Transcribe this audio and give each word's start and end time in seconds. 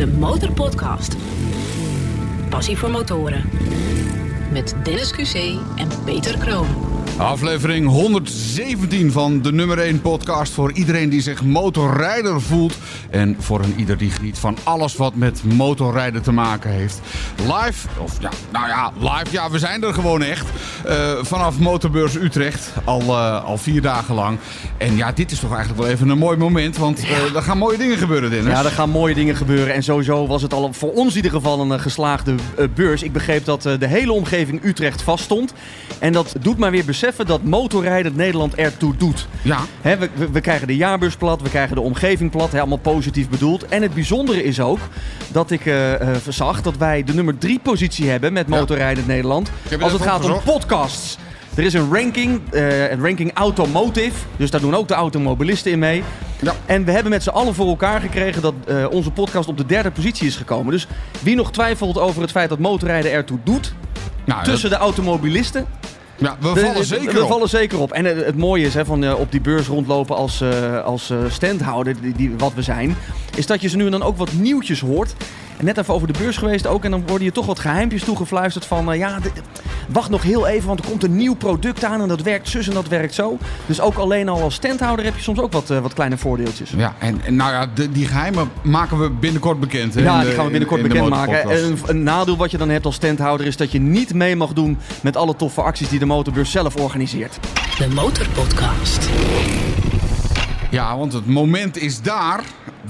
de 0.00 0.06
Motorpodcast. 0.06 1.16
Passie 2.48 2.78
voor 2.78 2.90
motoren. 2.90 3.50
Met 4.52 4.74
Dennis 4.84 5.12
QC 5.12 5.34
en 5.76 5.88
Peter 6.04 6.38
Kroon. 6.38 6.89
Aflevering 7.16 7.88
117 7.88 9.12
van 9.12 9.42
de 9.42 9.52
nummer 9.52 9.78
1 9.78 10.00
podcast 10.00 10.52
voor 10.52 10.72
iedereen 10.72 11.08
die 11.08 11.20
zich 11.20 11.42
motorrijder 11.42 12.40
voelt. 12.40 12.74
En 13.10 13.36
voor 13.38 13.60
een 13.60 13.74
ieder 13.76 13.96
die 13.96 14.10
geniet 14.10 14.38
van 14.38 14.56
alles 14.62 14.96
wat 14.96 15.14
met 15.14 15.44
motorrijden 15.44 16.22
te 16.22 16.32
maken 16.32 16.70
heeft. 16.70 17.00
Live, 17.36 17.88
of 17.98 18.20
ja, 18.20 18.30
nou 18.52 18.68
ja, 18.68 18.92
live, 18.98 19.26
ja, 19.30 19.50
we 19.50 19.58
zijn 19.58 19.82
er 19.82 19.94
gewoon 19.94 20.22
echt. 20.22 20.46
Uh, 20.86 21.10
vanaf 21.22 21.58
Motorbeurs 21.58 22.14
Utrecht, 22.14 22.72
al, 22.84 23.02
uh, 23.02 23.44
al 23.44 23.58
vier 23.58 23.82
dagen 23.82 24.14
lang. 24.14 24.38
En 24.76 24.96
ja, 24.96 25.12
dit 25.12 25.30
is 25.30 25.38
toch 25.38 25.52
eigenlijk 25.52 25.82
wel 25.82 25.90
even 25.90 26.08
een 26.08 26.18
mooi 26.18 26.36
moment, 26.36 26.76
want 26.76 27.04
uh, 27.04 27.34
er 27.34 27.42
gaan 27.42 27.58
mooie 27.58 27.78
dingen 27.78 27.98
gebeuren, 27.98 28.30
Dennis. 28.30 28.52
Ja, 28.52 28.64
er 28.64 28.70
gaan 28.70 28.90
mooie 28.90 29.14
dingen 29.14 29.36
gebeuren. 29.36 29.74
En 29.74 29.82
sowieso 29.82 30.26
was 30.26 30.42
het 30.42 30.54
al 30.54 30.72
voor 30.72 30.92
ons 30.92 31.10
in 31.10 31.16
ieder 31.16 31.30
geval 31.30 31.60
een 31.60 31.80
geslaagde 31.80 32.34
beurs. 32.74 33.02
Ik 33.02 33.12
begreep 33.12 33.44
dat 33.44 33.62
de 33.62 33.86
hele 33.86 34.12
omgeving 34.12 34.64
Utrecht 34.64 35.02
vaststond. 35.02 35.52
En 35.98 36.12
dat 36.12 36.34
doet 36.40 36.58
mij 36.58 36.70
weer 36.70 36.84
beseffen 36.84 37.08
dat 37.16 37.42
motorrijden 37.42 38.12
Nederland 38.16 38.54
ertoe 38.54 38.96
doet. 38.96 39.26
Ja. 39.42 39.58
He, 39.80 39.98
we, 39.98 40.08
we, 40.32 40.40
krijgen 40.40 40.66
de 40.66 40.76
jaarbeurs 40.76 41.16
plat, 41.16 41.42
we 41.42 41.48
krijgen 41.48 41.74
de 41.74 41.82
omgeving 41.82 42.30
plat, 42.30 42.52
helemaal 42.52 42.76
positief 42.76 43.28
bedoeld. 43.28 43.68
En 43.68 43.82
het 43.82 43.94
bijzondere 43.94 44.44
is 44.44 44.60
ook 44.60 44.78
dat 45.28 45.50
ik 45.50 45.64
uh, 45.64 45.90
uh, 45.92 46.16
zag 46.28 46.62
dat 46.62 46.76
wij 46.76 47.04
de 47.04 47.14
nummer 47.14 47.38
drie 47.38 47.58
positie 47.58 48.08
hebben 48.08 48.32
met 48.32 48.46
motorrijden 48.46 49.04
ja. 49.06 49.08
Nederland. 49.08 49.50
Als 49.80 49.92
het 49.92 50.02
gaat 50.02 50.24
om 50.24 50.40
podcasts. 50.44 51.18
Er 51.54 51.64
is 51.64 51.74
een 51.74 51.94
ranking, 51.94 52.40
uh, 52.52 52.90
een 52.90 53.02
ranking 53.02 53.34
automotive. 53.34 54.16
Dus 54.36 54.50
daar 54.50 54.60
doen 54.60 54.74
ook 54.74 54.88
de 54.88 54.94
automobilisten 54.94 55.72
in 55.72 55.78
mee. 55.78 56.02
Ja. 56.40 56.54
En 56.66 56.84
we 56.84 56.90
hebben 56.90 57.10
met 57.10 57.22
z'n 57.22 57.28
allen 57.28 57.54
voor 57.54 57.66
elkaar 57.66 58.00
gekregen 58.00 58.42
dat 58.42 58.54
uh, 58.68 58.86
onze 58.90 59.10
podcast 59.10 59.48
op 59.48 59.56
de 59.56 59.66
derde 59.66 59.90
positie 59.90 60.26
is 60.26 60.36
gekomen. 60.36 60.72
Dus 60.72 60.86
wie 61.20 61.36
nog 61.36 61.52
twijfelt 61.52 61.98
over 61.98 62.22
het 62.22 62.30
feit 62.30 62.48
dat 62.48 62.58
motorrijden 62.58 63.12
ertoe 63.12 63.38
doet, 63.44 63.74
nou, 64.24 64.44
tussen 64.44 64.70
dat... 64.70 64.78
de 64.78 64.84
automobilisten 64.84 65.66
ja, 66.20 66.36
we 66.40 66.60
vallen 66.60 66.74
de, 66.74 66.84
zeker 66.84 67.14
we 67.14 67.22
op. 67.22 67.28
vallen 67.28 67.48
zeker 67.48 67.80
op. 67.80 67.92
En 67.92 68.04
het, 68.04 68.24
het 68.24 68.36
mooie 68.36 68.66
is 68.66 68.74
hè, 68.74 68.84
van 68.84 69.04
uh, 69.04 69.20
op 69.20 69.30
die 69.32 69.40
beurs 69.40 69.66
rondlopen 69.66 70.16
als, 70.16 70.40
uh, 70.40 70.84
als 70.84 71.12
standhouder, 71.28 72.00
die, 72.00 72.12
die, 72.12 72.34
wat 72.38 72.54
we 72.54 72.62
zijn, 72.62 72.96
is 73.40 73.46
dat 73.46 73.60
je 73.60 73.68
ze 73.68 73.76
nu 73.76 73.84
en 73.84 73.90
dan 73.90 74.02
ook 74.02 74.16
wat 74.16 74.32
nieuwtjes 74.32 74.80
hoort. 74.80 75.14
En 75.56 75.64
net 75.64 75.78
even 75.78 75.94
over 75.94 76.12
de 76.12 76.18
beurs 76.18 76.36
geweest 76.36 76.66
ook. 76.66 76.84
En 76.84 76.90
dan 76.90 77.06
worden 77.06 77.24
je 77.24 77.32
toch 77.32 77.46
wat 77.46 77.58
geheimpjes 77.58 78.04
toegefluisterd 78.04 78.64
van... 78.64 78.98
ja, 78.98 79.18
wacht 79.88 80.10
nog 80.10 80.22
heel 80.22 80.46
even, 80.46 80.66
want 80.66 80.80
er 80.80 80.86
komt 80.86 81.02
een 81.02 81.16
nieuw 81.16 81.34
product 81.34 81.84
aan... 81.84 82.00
en 82.00 82.08
dat 82.08 82.22
werkt 82.22 82.48
zus 82.48 82.68
en 82.68 82.74
dat 82.74 82.88
werkt 82.88 83.14
zo. 83.14 83.38
Dus 83.66 83.80
ook 83.80 83.96
alleen 83.96 84.28
al 84.28 84.42
als 84.42 84.54
standhouder 84.54 85.04
heb 85.04 85.16
je 85.16 85.22
soms 85.22 85.38
ook 85.38 85.52
wat, 85.52 85.68
wat 85.68 85.94
kleine 85.94 86.16
voordeeltjes. 86.16 86.70
Ja, 86.76 86.94
en, 86.98 87.20
en 87.24 87.36
nou 87.36 87.52
ja, 87.52 87.66
de, 87.74 87.90
die 87.90 88.06
geheimen 88.06 88.50
maken 88.62 89.00
we 89.00 89.10
binnenkort 89.10 89.60
bekend. 89.60 89.94
Hè, 89.94 90.02
ja, 90.02 90.20
de, 90.20 90.26
die 90.26 90.34
gaan 90.34 90.44
we 90.44 90.50
binnenkort 90.50 90.82
bekendmaken. 90.82 91.50
En 91.50 91.64
een, 91.64 91.78
een 91.86 92.02
nadeel 92.02 92.36
wat 92.36 92.50
je 92.50 92.58
dan 92.58 92.68
hebt 92.68 92.84
als 92.84 92.94
standhouder... 92.94 93.46
is 93.46 93.56
dat 93.56 93.72
je 93.72 93.80
niet 93.80 94.14
mee 94.14 94.36
mag 94.36 94.52
doen 94.52 94.78
met 95.02 95.16
alle 95.16 95.36
toffe 95.36 95.62
acties 95.62 95.88
die 95.88 95.98
de 95.98 96.06
motorbeurs 96.06 96.50
zelf 96.50 96.76
organiseert. 96.76 97.38
De 97.78 97.88
Motorpodcast. 97.88 99.08
Ja, 100.70 100.96
want 100.96 101.12
het 101.12 101.26
moment 101.26 101.76
is 101.76 102.02
daar. 102.02 102.40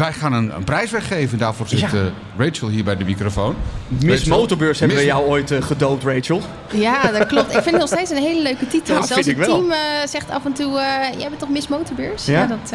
Wij 0.01 0.13
gaan 0.13 0.33
een, 0.33 0.55
een 0.55 0.65
prijs 0.65 0.91
weggeven. 0.91 1.39
Daarvoor 1.39 1.69
zit 1.69 1.79
ja. 1.79 2.11
Rachel 2.45 2.69
hier 2.69 2.85
bij 2.85 2.97
de 2.97 3.05
microfoon. 3.05 3.55
Miss 3.89 4.25
Rachel. 4.25 4.39
Motorbeurs 4.39 4.79
hebben 4.79 4.97
Miss... 4.97 5.09
we 5.09 5.15
jou 5.15 5.29
ooit 5.29 5.51
uh, 5.51 5.63
gedoopt, 5.63 6.05
Rachel. 6.05 6.41
Ja, 6.71 7.11
dat 7.11 7.27
klopt. 7.27 7.47
Ik 7.47 7.63
vind 7.63 7.65
het 7.65 7.79
nog 7.79 7.89
steeds 7.89 8.11
een 8.11 8.17
hele 8.17 8.43
leuke 8.43 8.67
titel. 8.67 8.95
Ja, 8.95 9.03
Zelfs 9.07 9.13
vind 9.13 9.27
het 9.27 9.37
ik 9.37 9.47
wel. 9.47 9.57
team 9.57 9.71
uh, 9.71 9.77
zegt 10.05 10.31
af 10.31 10.45
en 10.45 10.53
toe... 10.53 10.73
jij 11.19 11.29
bent 11.29 11.39
toch 11.39 11.49
Miss 11.49 11.69
Motorbeurs? 11.69 12.27
Ja, 12.27 12.47
dat, 12.47 12.73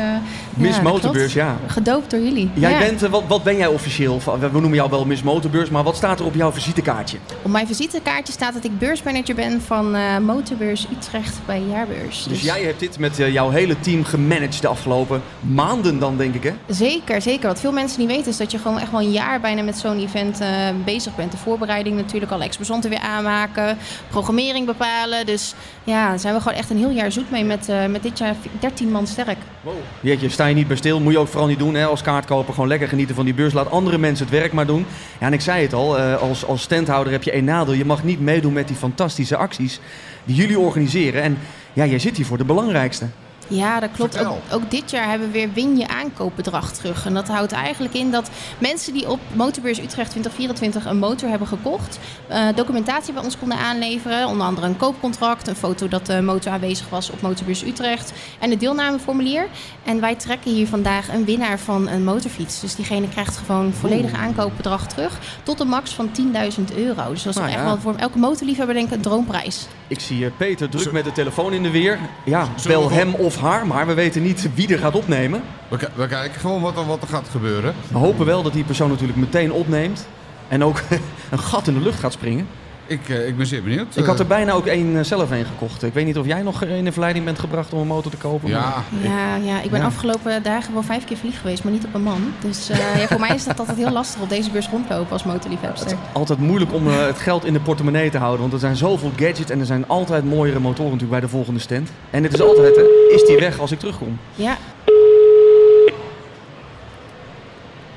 Miss 0.53 0.77
ja, 0.77 0.83
Motorbeurs, 0.83 1.33
dat 1.33 1.43
ja. 1.43 1.57
Gedoopt 1.67 2.11
door 2.11 2.19
jullie. 2.19 2.49
Jij 2.53 2.71
ja. 2.71 2.77
bent, 2.77 3.01
wat, 3.01 3.23
wat 3.27 3.43
ben 3.43 3.57
jij 3.57 3.67
officieel? 3.67 4.21
We 4.39 4.49
noemen 4.51 4.73
jou 4.73 4.89
wel 4.89 5.05
Miss 5.05 5.23
Motorbeurs, 5.23 5.69
maar 5.69 5.83
wat 5.83 5.95
staat 5.95 6.19
er 6.19 6.25
op 6.25 6.35
jouw 6.35 6.51
visitekaartje? 6.51 7.17
Op 7.41 7.51
mijn 7.51 7.67
visitekaartje 7.67 8.33
staat 8.33 8.53
dat 8.53 8.63
ik 8.63 8.79
beursmanager 8.79 9.35
ben 9.35 9.61
van 9.61 9.95
Motorbeurs 10.25 10.87
Utrecht 10.97 11.39
bij 11.45 11.61
Jaarbeurs. 11.69 12.23
Dus, 12.23 12.27
dus 12.27 12.41
jij 12.41 12.61
hebt 12.61 12.79
dit 12.79 12.99
met 12.99 13.17
jouw 13.17 13.49
hele 13.49 13.79
team 13.79 14.03
gemanaged 14.03 14.61
de 14.61 14.67
afgelopen 14.67 15.21
maanden 15.39 15.99
dan, 15.99 16.17
denk 16.17 16.35
ik, 16.35 16.43
hè? 16.43 16.53
Zeker, 16.67 17.21
zeker. 17.21 17.47
Wat 17.47 17.59
veel 17.59 17.71
mensen 17.71 17.99
niet 17.99 18.09
weten 18.09 18.27
is 18.27 18.37
dat 18.37 18.51
je 18.51 18.57
gewoon 18.57 18.79
echt 18.79 18.91
wel 18.91 19.01
een 19.01 19.11
jaar 19.11 19.41
bijna 19.55 19.71
met 19.71 19.79
zo'n 19.79 19.99
event 19.99 20.41
uh, 20.41 20.47
bezig 20.85 21.15
bent. 21.15 21.31
De 21.31 21.37
voorbereiding 21.37 21.95
natuurlijk, 21.95 22.31
alle 22.31 22.43
exposanten 22.43 22.89
weer 22.89 22.99
aanmaken, 22.99 23.77
programmering 24.09 24.65
bepalen. 24.65 25.25
Dus 25.25 25.53
ja, 25.83 26.09
daar 26.09 26.19
zijn 26.19 26.33
we 26.33 26.41
gewoon 26.41 26.57
echt 26.57 26.69
een 26.69 26.77
heel 26.77 26.89
jaar 26.89 27.11
zoet 27.11 27.31
mee 27.31 27.43
met, 27.43 27.69
uh, 27.69 27.85
met 27.85 28.03
dit 28.03 28.17
jaar 28.17 28.35
13 28.59 28.91
man 28.91 29.07
sterk. 29.07 29.37
Wow. 29.61 29.73
Jeetje, 29.99 30.29
sta 30.29 30.45
je 30.45 30.55
niet 30.55 30.67
bij 30.67 30.77
stil. 30.77 30.99
Moet 30.99 31.13
je 31.13 31.19
ook 31.19 31.27
vooral 31.27 31.47
niet 31.47 31.59
doen 31.59 31.73
hè, 31.73 31.85
als 31.85 32.01
kaartkoper. 32.01 32.53
Gewoon 32.53 32.69
lekker 32.69 32.87
genieten 32.87 33.15
van 33.15 33.25
die 33.25 33.33
beurs. 33.33 33.53
Laat 33.53 33.71
andere 33.71 33.97
mensen 33.97 34.25
het 34.25 34.35
werk 34.35 34.53
maar 34.53 34.65
doen. 34.65 34.85
Ja, 35.19 35.25
en 35.25 35.33
ik 35.33 35.41
zei 35.41 35.61
het 35.61 35.73
al, 35.73 35.99
uh, 35.99 36.21
als, 36.21 36.45
als 36.45 36.61
standhouder 36.61 37.13
heb 37.13 37.23
je 37.23 37.31
één 37.31 37.45
nadeel. 37.45 37.73
Je 37.73 37.85
mag 37.85 38.03
niet 38.03 38.19
meedoen 38.19 38.53
met 38.53 38.67
die 38.67 38.77
fantastische 38.77 39.37
acties 39.37 39.79
die 40.23 40.35
jullie 40.35 40.59
organiseren. 40.59 41.21
En 41.21 41.37
ja, 41.73 41.85
jij 41.85 41.99
zit 41.99 42.17
hier 42.17 42.25
voor 42.25 42.37
de 42.37 42.45
belangrijkste. 42.45 43.05
Ja, 43.47 43.79
dat 43.79 43.89
klopt. 43.95 44.25
Ook, 44.25 44.37
ook, 44.51 44.71
dit 44.71 44.91
jaar 44.91 45.09
hebben 45.09 45.27
we 45.27 45.33
weer 45.33 45.53
win 45.53 45.77
je 45.77 45.87
aankoopbedrag 45.87 46.71
terug. 46.71 47.05
En 47.05 47.13
dat 47.13 47.27
houdt 47.27 47.51
eigenlijk 47.51 47.93
in 47.93 48.11
dat 48.11 48.29
mensen 48.57 48.93
die 48.93 49.09
op 49.09 49.19
Motorbeurs 49.33 49.79
Utrecht 49.79 50.09
2024 50.09 50.85
een 50.85 50.97
motor 50.97 51.29
hebben 51.29 51.47
gekocht, 51.47 51.99
uh, 52.29 52.47
documentatie 52.55 53.13
bij 53.13 53.23
ons 53.23 53.37
konden 53.37 53.57
aanleveren. 53.57 54.27
Onder 54.27 54.47
andere 54.47 54.67
een 54.67 54.77
koopcontract, 54.77 55.47
een 55.47 55.55
foto 55.55 55.87
dat 55.87 56.05
de 56.05 56.21
motor 56.21 56.51
aanwezig 56.51 56.89
was 56.89 57.09
op 57.09 57.21
Motorbeurs 57.21 57.63
Utrecht 57.63 58.13
en 58.39 58.51
een 58.51 58.57
deelnameformulier. 58.57 59.47
En 59.83 59.99
wij 59.99 60.15
trekken 60.15 60.51
hier 60.51 60.67
vandaag 60.67 61.13
een 61.13 61.25
winnaar 61.25 61.59
van 61.59 61.87
een 61.87 62.03
motorfiets. 62.03 62.59
Dus 62.59 62.75
diegene 62.75 63.09
krijgt 63.09 63.37
gewoon 63.37 63.73
volledig 63.73 64.13
aankoopbedrag 64.13 64.87
terug 64.87 65.19
tot 65.43 65.59
een 65.59 65.67
max 65.67 65.93
van 65.93 66.09
10.000 66.09 66.75
euro. 66.75 67.09
Dus 67.09 67.23
dat 67.23 67.33
is 67.33 67.39
nou, 67.39 67.51
echt 67.51 67.59
ja. 67.59 67.65
wel 67.65 67.77
voor 67.77 67.95
elke 67.95 68.17
motorliefhebber 68.17 68.75
denk 68.75 68.87
ik 68.87 68.93
een 68.93 69.01
droomprijs. 69.01 69.67
Ik 69.87 69.99
zie 69.99 70.19
uh, 70.19 70.31
Peter 70.37 70.69
druk 70.69 70.91
met 70.91 71.03
de 71.03 71.11
telefoon 71.11 71.53
in 71.53 71.63
de 71.63 71.69
weer. 71.69 71.99
Ja, 72.23 72.47
bel 72.67 72.91
hem 72.91 73.13
of 73.13 73.34
haar, 73.37 73.67
maar 73.67 73.87
we 73.87 73.93
weten 73.93 74.21
niet 74.21 74.49
wie 74.53 74.73
er 74.73 74.79
gaat 74.79 74.95
opnemen. 74.95 75.41
We, 75.67 75.77
we 75.95 76.07
kijken 76.07 76.39
gewoon 76.39 76.61
wat 76.61 76.77
er, 76.77 76.85
wat 76.85 77.01
er 77.01 77.07
gaat 77.07 77.27
gebeuren. 77.31 77.73
We 77.91 77.97
hopen 77.97 78.25
wel 78.25 78.43
dat 78.43 78.53
die 78.53 78.63
persoon 78.63 78.89
natuurlijk 78.89 79.17
meteen 79.17 79.51
opneemt. 79.51 80.07
En 80.47 80.63
ook 80.63 80.81
een 81.31 81.39
gat 81.39 81.67
in 81.67 81.73
de 81.73 81.79
lucht 81.79 81.99
gaat 81.99 82.13
springen. 82.13 82.47
Ik, 82.87 83.09
uh, 83.09 83.27
ik 83.27 83.37
ben 83.37 83.45
zeer 83.45 83.63
benieuwd. 83.63 83.95
Ik 83.95 84.05
had 84.05 84.19
er 84.19 84.27
bijna 84.27 84.51
ook 84.51 84.65
één 84.65 84.87
uh, 84.87 85.03
zelf 85.03 85.31
een 85.31 85.45
gekocht. 85.45 85.83
Ik 85.83 85.93
weet 85.93 86.05
niet 86.05 86.17
of 86.17 86.25
jij 86.25 86.41
nog 86.41 86.63
in 86.63 86.85
de 86.85 86.91
verleiding 86.91 87.25
bent 87.25 87.39
gebracht 87.39 87.73
om 87.73 87.79
een 87.79 87.87
motor 87.87 88.11
te 88.11 88.17
kopen. 88.17 88.49
Ja, 88.49 88.83
maar... 88.89 89.11
ja, 89.11 89.35
ja 89.35 89.61
ik 89.61 89.69
ben 89.69 89.79
ja. 89.79 89.85
afgelopen 89.85 90.43
dagen 90.43 90.73
wel 90.73 90.83
vijf 90.83 91.03
keer 91.03 91.17
vlieg 91.17 91.41
geweest, 91.41 91.63
maar 91.63 91.73
niet 91.73 91.85
op 91.85 91.93
een 91.93 92.03
man. 92.03 92.33
Dus 92.39 92.69
uh, 92.69 92.77
ja, 92.99 93.07
voor 93.07 93.19
mij 93.19 93.35
is 93.35 93.43
dat 93.43 93.59
altijd 93.59 93.77
heel 93.77 93.91
lastig 93.91 94.21
op 94.21 94.29
deze 94.29 94.49
beurs 94.49 94.69
rondlopen 94.69 95.11
als 95.11 95.23
motorliefhebster. 95.23 95.89
Het 95.89 95.97
is 95.99 96.13
altijd 96.13 96.39
moeilijk 96.39 96.73
om 96.73 96.87
uh, 96.87 97.05
het 97.05 97.19
geld 97.19 97.45
in 97.45 97.53
de 97.53 97.59
portemonnee 97.59 98.09
te 98.09 98.17
houden. 98.17 98.41
Want 98.41 98.53
er 98.53 98.59
zijn 98.59 98.75
zoveel 98.75 99.11
gadgets 99.15 99.51
en 99.51 99.59
er 99.59 99.65
zijn 99.65 99.87
altijd 99.87 100.25
mooiere 100.25 100.59
motoren 100.59 100.91
natuurlijk 100.91 101.19
bij 101.19 101.29
de 101.29 101.35
volgende 101.35 101.59
stand. 101.59 101.91
En 102.09 102.23
het 102.23 102.33
is 102.33 102.41
altijd, 102.41 102.79
is 103.09 103.25
die 103.25 103.37
weg 103.37 103.59
als 103.59 103.71
ik 103.71 103.79
terugkom? 103.79 104.19
Ja. 104.35 104.57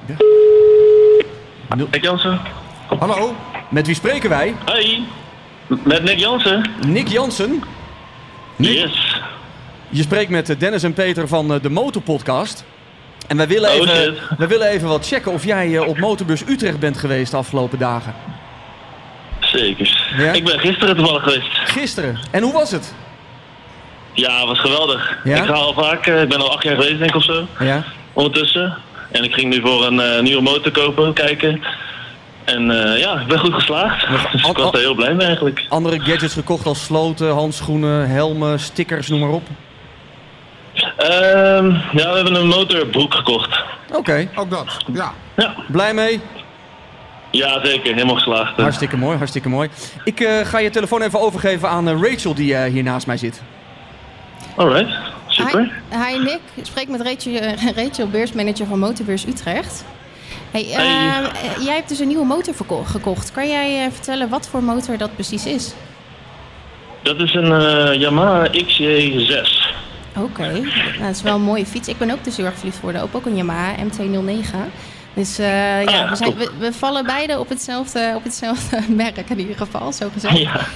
ja. 0.07 0.17
Jansen. 2.01 2.41
Hallo. 2.99 3.35
Met 3.69 3.87
wie 3.87 3.95
spreken 3.95 4.29
wij? 4.29 4.55
Hoi. 4.65 5.07
Met 5.67 6.03
Nick 6.03 6.19
Jansen. 6.19 6.71
Nick 6.87 7.09
Jansen? 7.09 7.63
Nick? 8.57 8.71
Yes. 8.71 9.21
Je 9.89 10.03
spreekt 10.03 10.31
met 10.31 10.57
Dennis 10.59 10.83
en 10.83 10.93
Peter 10.93 11.29
van 11.29 11.59
de 11.63 11.71
Motorpodcast. 11.71 12.65
En 13.27 13.37
wij 13.37 13.49
willen, 13.49 13.71
oh, 13.71 13.77
even, 13.77 13.89
shit. 13.89 14.39
wij 14.39 14.49
willen 14.49 14.69
even 14.69 14.89
wat 14.89 15.07
checken 15.07 15.33
of 15.33 15.45
jij 15.45 15.79
op 15.79 15.99
Motorbus 15.99 16.43
Utrecht 16.49 16.79
bent 16.79 16.99
geweest 16.99 17.31
de 17.31 17.37
afgelopen 17.37 17.79
dagen. 17.79 18.15
Zeker. 19.41 20.13
Ja? 20.19 20.33
Ik 20.33 20.45
ben 20.45 20.59
gisteren 20.59 20.97
toevallig 20.97 21.23
geweest. 21.23 21.49
Gisteren. 21.53 22.19
En 22.31 22.43
hoe 22.43 22.53
was 22.53 22.71
het? 22.71 22.95
Ja, 24.13 24.39
het 24.39 24.49
was 24.49 24.59
geweldig. 24.59 25.19
Ja? 25.25 25.37
Ik 25.37 25.45
ga 25.45 25.53
al 25.53 25.73
vaak, 25.73 26.07
ik 26.07 26.29
ben 26.29 26.41
al 26.41 26.53
acht 26.53 26.63
jaar 26.63 26.75
geweest 26.75 26.99
denk 26.99 27.11
ik 27.11 27.17
of 27.17 27.25
zo. 27.25 27.47
Ja. 27.59 27.85
Ondertussen. 28.13 28.77
En 29.11 29.25
ik 29.25 29.35
ging 29.35 29.53
nu 29.55 29.61
voor 29.61 29.87
een 29.87 29.95
uh, 29.95 30.21
nieuwe 30.21 30.43
motor 30.43 30.73
kopen, 30.73 31.13
kijken. 31.13 31.63
En 32.49 32.71
uh, 32.71 32.99
ja, 32.99 33.21
ik 33.21 33.27
ben 33.27 33.39
goed 33.39 33.55
geslaagd. 33.55 34.07
Dus 34.33 34.49
ik 34.49 34.57
was 34.57 34.73
er 34.73 34.79
heel 34.79 34.95
blij 34.95 35.15
mee 35.15 35.27
eigenlijk. 35.27 35.67
Andere 35.69 36.01
gadgets 36.01 36.35
gekocht 36.35 36.67
als 36.67 36.85
sloten, 36.85 37.31
handschoenen, 37.33 38.09
helmen, 38.09 38.61
stickers, 38.61 39.09
noem 39.09 39.21
maar 39.21 39.29
op? 39.29 39.49
Um, 40.75 41.71
ja, 41.71 42.11
we 42.11 42.15
hebben 42.15 42.35
een 42.35 42.47
motorbroek 42.47 43.15
gekocht. 43.15 43.63
Oké. 43.89 43.99
Okay. 43.99 44.29
Ook 44.35 44.51
dat, 44.51 44.77
ja. 44.93 45.13
ja. 45.37 45.55
Blij 45.69 45.95
mee? 45.95 46.21
Ja, 47.31 47.67
zeker. 47.67 47.95
Helemaal 47.95 48.15
geslaagd. 48.15 48.57
Hartstikke 48.57 48.97
mooi, 48.97 49.17
hartstikke 49.17 49.49
mooi. 49.49 49.69
Ik 50.05 50.21
uh, 50.21 50.41
ga 50.45 50.59
je 50.59 50.71
telefoon 50.71 51.03
even 51.03 51.21
overgeven 51.21 51.69
aan 51.69 52.03
Rachel 52.03 52.35
die 52.35 52.53
uh, 52.53 52.65
hier 52.65 52.83
naast 52.83 53.07
mij 53.07 53.17
zit. 53.17 53.43
Alright, 54.57 54.91
super. 55.27 55.73
Hi, 55.91 55.99
hi 55.99 56.19
Nick, 56.19 56.41
ik 56.55 56.67
spreek 56.67 56.89
met 56.89 57.01
Rachel, 57.01 57.33
Rachel 57.75 58.09
beursmanager 58.09 58.67
van 58.67 58.79
Motorbeurs 58.79 59.27
Utrecht. 59.27 59.85
Hey, 60.51 60.65
uh, 60.65 60.77
hey. 60.77 61.65
Jij 61.65 61.75
hebt 61.75 61.89
dus 61.89 61.99
een 61.99 62.09
nieuwe 62.09 62.25
motor 62.25 62.55
gekocht. 62.85 63.33
Kan 63.33 63.49
jij 63.49 63.85
uh, 63.85 63.93
vertellen 63.93 64.29
wat 64.29 64.49
voor 64.49 64.63
motor 64.63 64.99
dat 64.99 65.15
precies 65.15 65.47
is? 65.47 65.73
Dat 67.03 67.21
is 67.21 67.35
een 67.35 67.51
uh, 67.51 68.01
Yamaha 68.01 68.49
XJ6. 68.49 69.77
Oké, 70.17 70.25
okay. 70.25 70.61
nou, 70.61 70.99
dat 71.01 71.15
is 71.15 71.23
wel 71.23 71.35
een 71.35 71.43
mooie 71.43 71.67
fiets. 71.67 71.89
Ik 71.89 71.99
ben 71.99 72.11
ook 72.11 72.25
dus 72.25 72.37
heel 72.37 72.47
erg 72.47 72.55
verliefd 72.55 72.77
geworden. 72.77 73.03
Ook, 73.03 73.15
ook 73.17 73.27
een 73.27 73.37
Yamaha 73.37 73.75
MT-09. 73.85 74.57
Dus 75.15 75.39
eh, 75.39 75.85
ja, 75.85 76.03
Ah, 76.03 76.11
we, 76.11 76.17
zijn, 76.17 76.35
we, 76.35 76.51
we 76.59 76.73
vallen 76.73 77.05
beide 77.05 77.39
op 77.39 77.49
hetzelfde, 77.49 78.13
op 78.15 78.25
hetzelfde 78.25 78.81
merk 79.03 79.17
in 79.17 79.39
ieder 79.39 79.57
geval, 79.57 79.93
zo 79.93 80.09
gezegd. 80.13 80.39
Ja. 80.39 80.61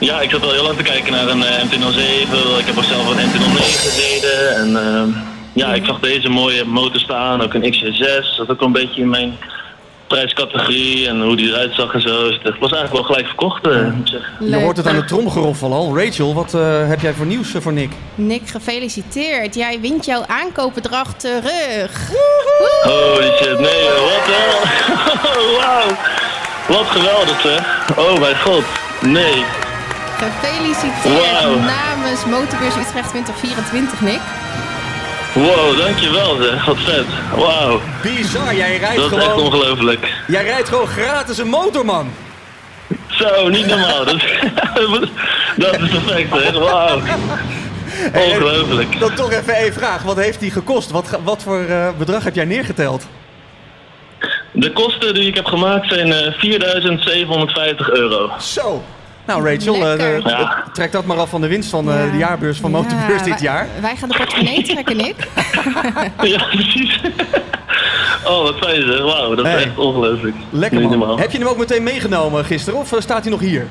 Ja, 0.00 0.20
ik 0.20 0.30
zat 0.30 0.42
al 0.42 0.52
heel 0.52 0.62
lang 0.62 0.76
te 0.76 0.82
kijken 0.82 1.12
naar 1.12 1.28
een 1.28 1.42
eh, 1.42 1.64
MT-07. 1.64 2.58
Ik 2.58 2.66
heb 2.66 2.76
ook 2.76 2.84
zelf 2.84 3.08
een 3.08 3.28
MT-09 3.28 3.60
gereden. 3.60 4.56
En 4.56 4.76
ehm, 4.76 5.08
ja, 5.60 5.74
ik 5.74 5.84
zag 5.84 6.00
deze 6.00 6.28
mooie 6.28 6.64
motor 6.64 7.00
staan. 7.00 7.42
Ook 7.42 7.54
een 7.54 7.74
XC6. 7.74 8.36
Dat 8.36 8.50
ook 8.50 8.60
een 8.60 8.72
beetje 8.72 9.00
in 9.00 9.08
mijn 9.08 9.36
prijscategorie. 10.06 11.08
En 11.08 11.22
hoe 11.22 11.36
die 11.36 11.48
eruit 11.48 11.74
zag 11.74 11.94
en 11.94 12.00
zo. 12.00 12.28
Dus 12.28 12.38
het 12.42 12.58
was 12.58 12.72
eigenlijk 12.72 12.92
wel 12.92 13.02
gelijk 13.02 13.26
verkocht, 13.26 13.66
eh, 13.66 13.84
moet 13.84 14.08
ik 14.08 14.12
zeggen. 14.12 14.50
Je 14.50 14.56
hoort 14.56 14.76
het 14.76 14.86
aan 14.86 14.96
de 14.96 15.04
tromgeroffel 15.04 15.72
al. 15.72 15.98
Rachel, 15.98 16.34
wat 16.34 16.54
eh, 16.54 16.88
heb 16.88 17.00
jij 17.00 17.12
voor 17.12 17.26
nieuws 17.26 17.54
eh, 17.54 17.60
voor 17.60 17.72
Nick? 17.72 17.90
Nick, 18.14 18.48
gefeliciteerd. 18.48 19.54
Jij 19.54 19.80
wint 19.80 20.04
jouw 20.04 20.24
aankoopbedrag 20.26 21.14
terug. 21.14 22.10
Holy 22.82 23.32
shit, 23.36 23.58
nee, 23.60 23.84
wat 23.88 24.26
wel. 24.26 24.60
Wauw. 25.58 25.88
Wat 26.68 26.86
geweldig 26.86 27.40
zeg. 27.40 27.92
Oh 27.96 28.18
mijn 28.20 28.36
god. 28.36 28.64
Nee. 29.00 29.44
Gefeliciteerd 30.18 31.56
namens 31.56 32.24
Motorbeurs 32.24 32.76
Utrecht 32.76 33.08
2024, 33.08 34.00
Nick. 34.00 34.20
Wow, 35.40 35.76
dankjewel 35.76 36.36
zeg. 36.42 36.64
Wat 36.64 36.78
vet. 36.78 37.04
Wauw. 37.34 37.80
Bizar, 38.02 38.54
jij 38.54 38.76
rijdt, 38.76 38.96
Dat 38.96 39.10
is 39.12 39.16
echt 39.16 39.26
gewoon, 39.26 39.44
ongelooflijk. 39.44 40.12
jij 40.26 40.44
rijdt 40.44 40.68
gewoon 40.68 40.86
gratis 40.86 41.38
een 41.38 41.48
motor, 41.48 41.84
man. 41.84 42.12
Zo, 43.06 43.48
niet 43.48 43.66
normaal. 43.66 44.04
Dat, 44.04 44.16
dat 45.56 45.80
is 45.80 45.88
perfect 45.90 46.30
hè. 46.30 46.58
Wauw. 46.58 47.00
Ongelooflijk. 48.28 49.00
Dan 49.00 49.14
toch 49.14 49.32
even 49.32 49.54
één 49.54 49.72
vraag. 49.72 50.02
Wat 50.02 50.16
heeft 50.16 50.40
die 50.40 50.50
gekost? 50.50 50.90
Wat, 50.90 51.18
wat 51.24 51.42
voor 51.42 51.64
eh, 51.64 51.88
bedrag 51.98 52.24
heb 52.24 52.34
jij 52.34 52.44
neergeteld? 52.44 53.06
De 54.52 54.72
kosten 54.72 55.14
die 55.14 55.26
ik 55.28 55.34
heb 55.34 55.44
gemaakt 55.44 55.88
zijn 55.88 56.12
eh, 56.12 56.32
4750 56.38 57.90
euro. 57.90 58.30
Zo. 58.40 58.82
Nou, 59.30 59.48
Rachel, 59.54 59.74
Ja. 60.28 60.64
trek 60.72 60.92
dat 60.92 61.04
maar 61.04 61.16
af 61.18 61.28
van 61.30 61.40
de 61.40 61.46
winst 61.48 61.70
van 61.70 61.90
eh, 61.92 62.04
Ja. 62.04 62.10
de 62.10 62.16
jaarbeurs 62.18 62.58
van 62.58 62.70
Ja, 62.70 62.76
Motorbeurs 62.76 63.22
dit 63.22 63.28
wij- 63.34 63.42
jaar. 63.42 63.68
Wij 63.80 63.96
gaan 63.96 64.08
de 64.08 64.16
portemonnee 64.16 64.62
trekken, 64.62 64.96
Nick. 64.96 65.16
Ja, 66.32 66.44
precies. 66.50 67.00
Oh, 68.24 68.42
wat 68.42 68.54
fijn 68.58 68.82
zeg. 68.86 68.98
Wauw, 69.02 69.34
dat 69.34 69.46
is 69.46 69.52
Hey. 69.52 69.62
echt 69.62 69.78
ongelooflijk. 69.78 70.36
Lekker 70.50 70.98
man. 70.98 71.18
Heb 71.20 71.30
je 71.30 71.38
hem 71.38 71.46
ook 71.46 71.56
meteen 71.56 71.82
meegenomen 71.82 72.44
gisteren 72.44 72.78
of 72.78 72.94
staat 72.98 73.22
hij 73.22 73.30
nog 73.30 73.40
hier? 73.40 73.66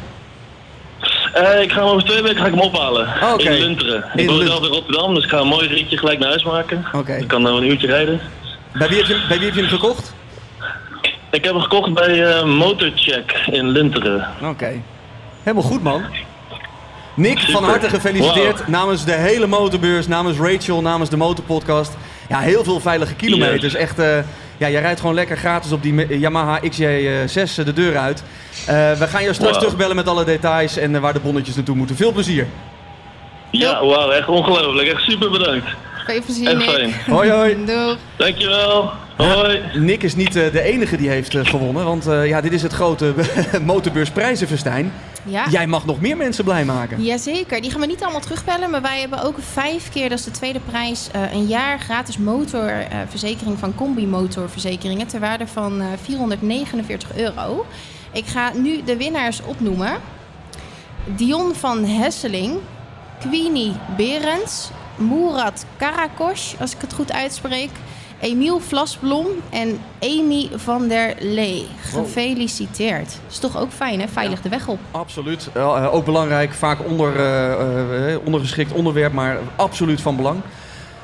Eh, 1.33 1.61
ik 1.61 1.71
ga 1.71 1.79
hem 1.79 1.89
over 1.89 2.03
twee 2.05 2.21
weken 2.21 2.37
ga 2.37 2.45
ik 2.45 2.51
hem 2.53 2.61
ophalen. 2.61 3.07
Oh, 3.23 3.33
oké. 3.33 3.49
In 3.49 3.59
Lunteren. 3.61 4.03
Ik 4.15 4.29
woon 4.29 4.45
zelf 4.45 4.61
in 4.65 4.67
Rotterdam, 4.73 5.13
dus 5.13 5.23
ik 5.23 5.29
ga 5.29 5.37
een 5.39 5.47
mooi 5.47 5.67
ritje 5.67 5.97
gelijk 5.97 6.19
naar 6.19 6.29
huis 6.29 6.43
maken. 6.43 6.85
Oké. 6.93 7.13
Ik 7.15 7.27
kan 7.27 7.43
dan 7.43 7.55
een 7.55 7.69
uurtje 7.69 7.87
rijden. 7.87 8.19
Bij 8.73 8.87
wie 8.87 8.97
heb 8.97 9.05
je, 9.07 9.25
bij 9.27 9.37
wie 9.37 9.45
heb 9.45 9.55
je 9.55 9.61
hem 9.61 9.69
gekocht? 9.69 10.13
Ik 11.31 11.43
heb 11.43 11.53
hem 11.53 11.61
gekocht 11.61 11.93
bij 11.93 12.23
eh, 12.27 12.43
Motorcheck 12.45 13.31
in 13.51 13.67
Lunteren. 13.69 14.27
Oké. 14.43 14.81
Helemaal 15.43 15.69
goed 15.69 15.83
man. 15.83 16.03
Nick, 17.13 17.39
van 17.39 17.63
harte 17.63 17.89
gefeliciteerd 17.89 18.57
Wow. 18.59 18.67
namens 18.67 19.05
de 19.05 19.11
hele 19.13 19.47
motorbeurs, 19.47 20.07
namens 20.07 20.37
Rachel, 20.37 20.81
namens 20.81 21.09
de 21.09 21.17
Motorpodcast. 21.17 21.97
Ja, 22.29 22.39
heel 22.39 22.63
veel 22.63 22.79
veilige 22.79 23.15
kilometers. 23.15 23.73
Echt, 23.73 23.99
eh, 23.99 24.17
ja, 24.57 24.69
jij 24.69 24.81
rijdt 24.81 24.99
gewoon 24.99 25.15
lekker 25.15 25.37
gratis 25.37 25.71
op 25.71 25.83
die 25.83 26.19
Yamaha 26.19 26.59
XJ6 26.69 27.55
de 27.65 27.73
deur 27.73 27.97
uit. 27.97 28.23
Eh, 28.65 28.91
we 28.91 29.07
gaan 29.07 29.23
je 29.23 29.33
straks 29.33 29.51
Wow. 29.51 29.59
terugbellen 29.61 29.95
met 29.95 30.07
alle 30.07 30.23
details 30.25 30.77
en 30.77 30.95
eh, 30.95 31.01
waar 31.01 31.13
de 31.13 31.19
bonnetjes 31.19 31.55
naartoe 31.55 31.75
moeten. 31.75 31.95
Veel 31.95 32.11
plezier. 32.11 32.47
Ja, 33.51 33.85
wauw, 33.85 34.09
echt 34.11 34.27
ongelooflijk. 34.27 34.87
Echt 34.87 35.01
super 35.01 35.29
bedankt. 35.31 35.65
Veel 36.09 36.21
plezier, 36.21 36.57
Nick. 36.57 36.93
Hoi 37.15 37.29
hoi. 37.29 37.65
Doeg. 37.65 37.97
Dankjewel. 38.15 38.91
Hoi. 39.17 39.61
Nick 39.73 40.03
is 40.03 40.15
niet 40.15 40.35
eh, 40.35 40.51
de 40.51 40.61
enige 40.61 40.97
die 40.97 41.09
heeft 41.09 41.35
eh, 41.35 41.45
gewonnen, 41.45 41.85
want 41.85 42.07
eh, 42.07 42.27
ja, 42.27 42.41
dit 42.41 42.53
is 42.53 42.61
het 42.61 42.73
grote 42.73 43.13
motorbeurs 43.65 44.09
prijzenfestijn. 44.09 44.91
Ja. 45.23 45.49
Jij 45.49 45.67
mag 45.67 45.85
nog 45.85 46.01
meer 46.01 46.17
mensen 46.17 46.43
blij 46.43 46.65
maken. 46.65 47.03
Jazeker, 47.03 47.61
die 47.61 47.71
gaan 47.71 47.79
we 47.79 47.85
niet 47.85 48.03
allemaal 48.03 48.21
terugbellen, 48.21 48.69
maar 48.69 48.81
wij 48.81 48.99
hebben 48.99 49.23
ook 49.23 49.35
vijf 49.39 49.89
keer, 49.89 50.09
dat 50.09 50.19
is 50.19 50.25
de 50.25 50.31
tweede 50.31 50.59
prijs, 50.59 51.09
eh, 51.11 51.33
een 51.33 51.45
jaar 51.45 51.79
gratis 51.79 52.17
motorverzekering 52.17 53.59
van 53.59 53.75
Combi 53.75 54.07
Motorverzekeringen 54.07 55.07
ter 55.07 55.19
waarde 55.19 55.47
van 55.47 55.81
eh, 55.81 55.87
449 56.03 57.17
euro. 57.17 57.65
Ik 58.11 58.25
ga 58.25 58.51
nu 58.53 58.83
de 58.83 58.97
winnaars 58.97 59.41
opnoemen. 59.41 59.97
Dion 61.15 61.55
van 61.55 61.85
Hesseling, 61.85 62.57
Queenie 63.19 63.73
Berends, 63.97 64.69
Murat 64.99 65.65
Karakos, 65.77 66.55
als 66.59 66.75
ik 66.75 66.81
het 66.81 66.93
goed 66.93 67.11
uitspreek, 67.11 67.69
Emiel 68.19 68.59
Vlasblom 68.59 69.27
en 69.49 69.79
Amy 70.01 70.49
van 70.55 70.87
der 70.87 71.15
Lee. 71.19 71.67
Gefeliciteerd. 71.81 73.19
Is 73.29 73.37
toch 73.37 73.57
ook 73.57 73.71
fijn, 73.71 73.99
hè? 73.99 74.07
Veilig 74.07 74.41
de 74.41 74.49
weg 74.49 74.67
op. 74.67 74.79
Absoluut. 74.91 75.49
Eh, 75.53 75.93
ook 75.93 76.05
belangrijk, 76.05 76.53
vaak 76.53 76.85
onder, 76.85 77.15
eh, 77.15 78.13
eh, 78.13 78.19
ondergeschikt 78.25 78.71
onderwerp, 78.71 79.13
maar 79.13 79.37
absoluut 79.55 80.01
van 80.01 80.15
belang. 80.15 80.41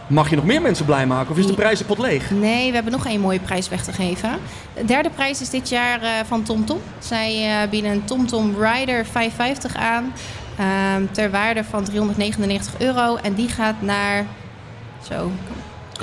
Mag 0.07 0.30
je 0.30 0.36
nog 0.36 0.45
meer 0.45 0.62
mensen 0.62 0.86
blij 0.86 1.06
maken 1.06 1.31
of 1.31 1.38
is 1.38 1.48
de 1.48 1.53
prijzenpot 1.53 1.98
leeg? 1.98 2.31
Nee, 2.31 2.68
we 2.68 2.74
hebben 2.74 2.91
nog 2.91 3.06
één 3.06 3.19
mooie 3.19 3.39
prijs 3.39 3.69
weg 3.69 3.83
te 3.83 3.91
geven. 3.91 4.30
De 4.74 4.86
derde 4.86 5.09
prijs 5.09 5.41
is 5.41 5.50
dit 5.50 5.69
jaar 5.69 6.00
van 6.25 6.44
TomTom. 6.44 6.80
Zij 7.00 7.68
bieden 7.69 7.91
een 7.91 8.06
TomTom 8.06 8.56
Rider 8.59 9.06
550 9.06 9.75
aan. 9.75 10.13
Ehm, 10.57 11.04
ter 11.12 11.31
waarde 11.31 11.63
van 11.63 11.84
399 11.84 12.74
euro. 12.78 13.16
En 13.16 13.34
die 13.34 13.50
gaat 13.50 13.75
naar... 13.81 14.25
Zo... 15.10 15.31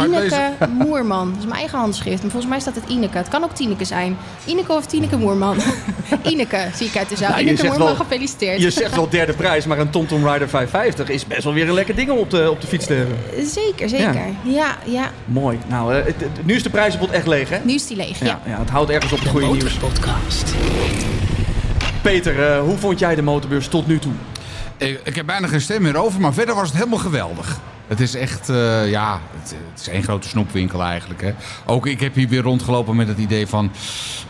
Ineke 0.01 0.51
Moerman. 0.85 1.29
Dat 1.31 1.39
is 1.39 1.45
mijn 1.45 1.59
eigen 1.59 1.79
handschrift. 1.79 2.23
Maar 2.23 2.31
volgens 2.31 2.51
mij 2.53 2.61
staat 2.61 2.75
het 2.75 2.85
Ineke. 2.89 3.17
Het 3.17 3.29
kan 3.29 3.45
ook 3.45 3.55
Tineke 3.55 3.85
zijn. 3.85 4.17
Ineke 4.45 4.73
of 4.73 4.87
Tineke 4.87 5.17
Moerman. 5.17 5.57
Ineke, 6.33 6.59
zie 6.75 6.87
ik 6.87 6.97
uit 6.97 7.09
de 7.09 7.17
zaal. 7.17 7.29
Nou, 7.31 7.41
Ineke 7.43 7.67
Moerman, 7.67 7.87
wel- 7.87 7.97
gefeliciteerd. 7.97 8.61
Je 8.63 8.71
zegt 8.71 8.95
wel 8.95 9.09
derde 9.09 9.33
prijs, 9.33 9.67
maar 9.67 9.79
een 9.79 9.91
TomTom 9.91 10.29
Rider 10.29 10.49
550 10.49 11.09
is 11.09 11.27
best 11.27 11.45
wel 11.45 11.53
weer 11.53 11.69
een 11.69 11.75
lekker 11.75 11.95
ding 11.95 12.11
om 12.11 12.19
op 12.19 12.31
de, 12.31 12.51
op 12.51 12.61
de 12.61 12.67
fiets 12.67 12.87
te 12.87 12.93
hebben. 12.95 13.17
Zeker, 13.47 13.89
zeker. 13.89 14.25
Ja, 14.43 14.77
ja. 14.85 15.11
Mooi. 15.25 15.59
Nou, 15.69 15.95
eh, 15.95 16.15
nu 16.43 16.55
is 16.55 16.63
de 16.63 16.71
prijzenpot 16.71 17.11
echt 17.11 17.27
leeg, 17.27 17.49
hè? 17.49 17.59
Nu 17.63 17.75
is 17.75 17.87
die 17.87 17.97
leeg, 17.97 18.19
ja. 18.19 18.27
Ja, 18.27 18.41
ja, 18.47 18.59
het 18.59 18.71
houdt 18.71 18.91
ergens 18.91 19.13
op 19.13 19.19
het 19.19 19.27
De 19.27 19.33
goede 19.33 19.47
nieuws. 19.47 19.63
Motorpodcast. 19.63 20.55
Peter, 22.03 22.53
eh, 22.53 22.61
hoe 22.61 22.77
vond 22.77 22.99
jij 22.99 23.15
de 23.15 23.23
motorbeurs 23.23 23.69
tot 23.69 23.87
nu 23.87 23.99
toe? 23.99 24.13
Ik, 24.83 25.01
ik 25.05 25.15
heb 25.15 25.27
bijna 25.27 25.47
geen 25.47 25.61
stem 25.61 25.83
meer 25.83 25.97
over, 25.97 26.21
maar 26.21 26.35
verder 26.35 26.55
was 26.55 26.69
het 26.69 26.77
helemaal 26.77 26.99
geweldig. 26.99 27.59
Het 27.87 28.01
is 28.01 28.15
echt, 28.15 28.49
eh, 28.49 28.91
ja, 28.91 29.21
het, 29.41 29.55
het 29.71 29.81
is 29.81 29.89
één 29.89 30.03
grote 30.03 30.29
snoepwinkel 30.29 30.83
eigenlijk. 30.83 31.21
Hè. 31.21 31.35
Ook 31.67 31.87
ik 31.87 32.01
heb 32.01 32.15
hier 32.15 32.29
weer 32.29 32.43
rondgelopen 32.43 32.97
met 32.97 33.09
het 33.09 33.19
idee 33.19 33.47
van... 33.47 33.73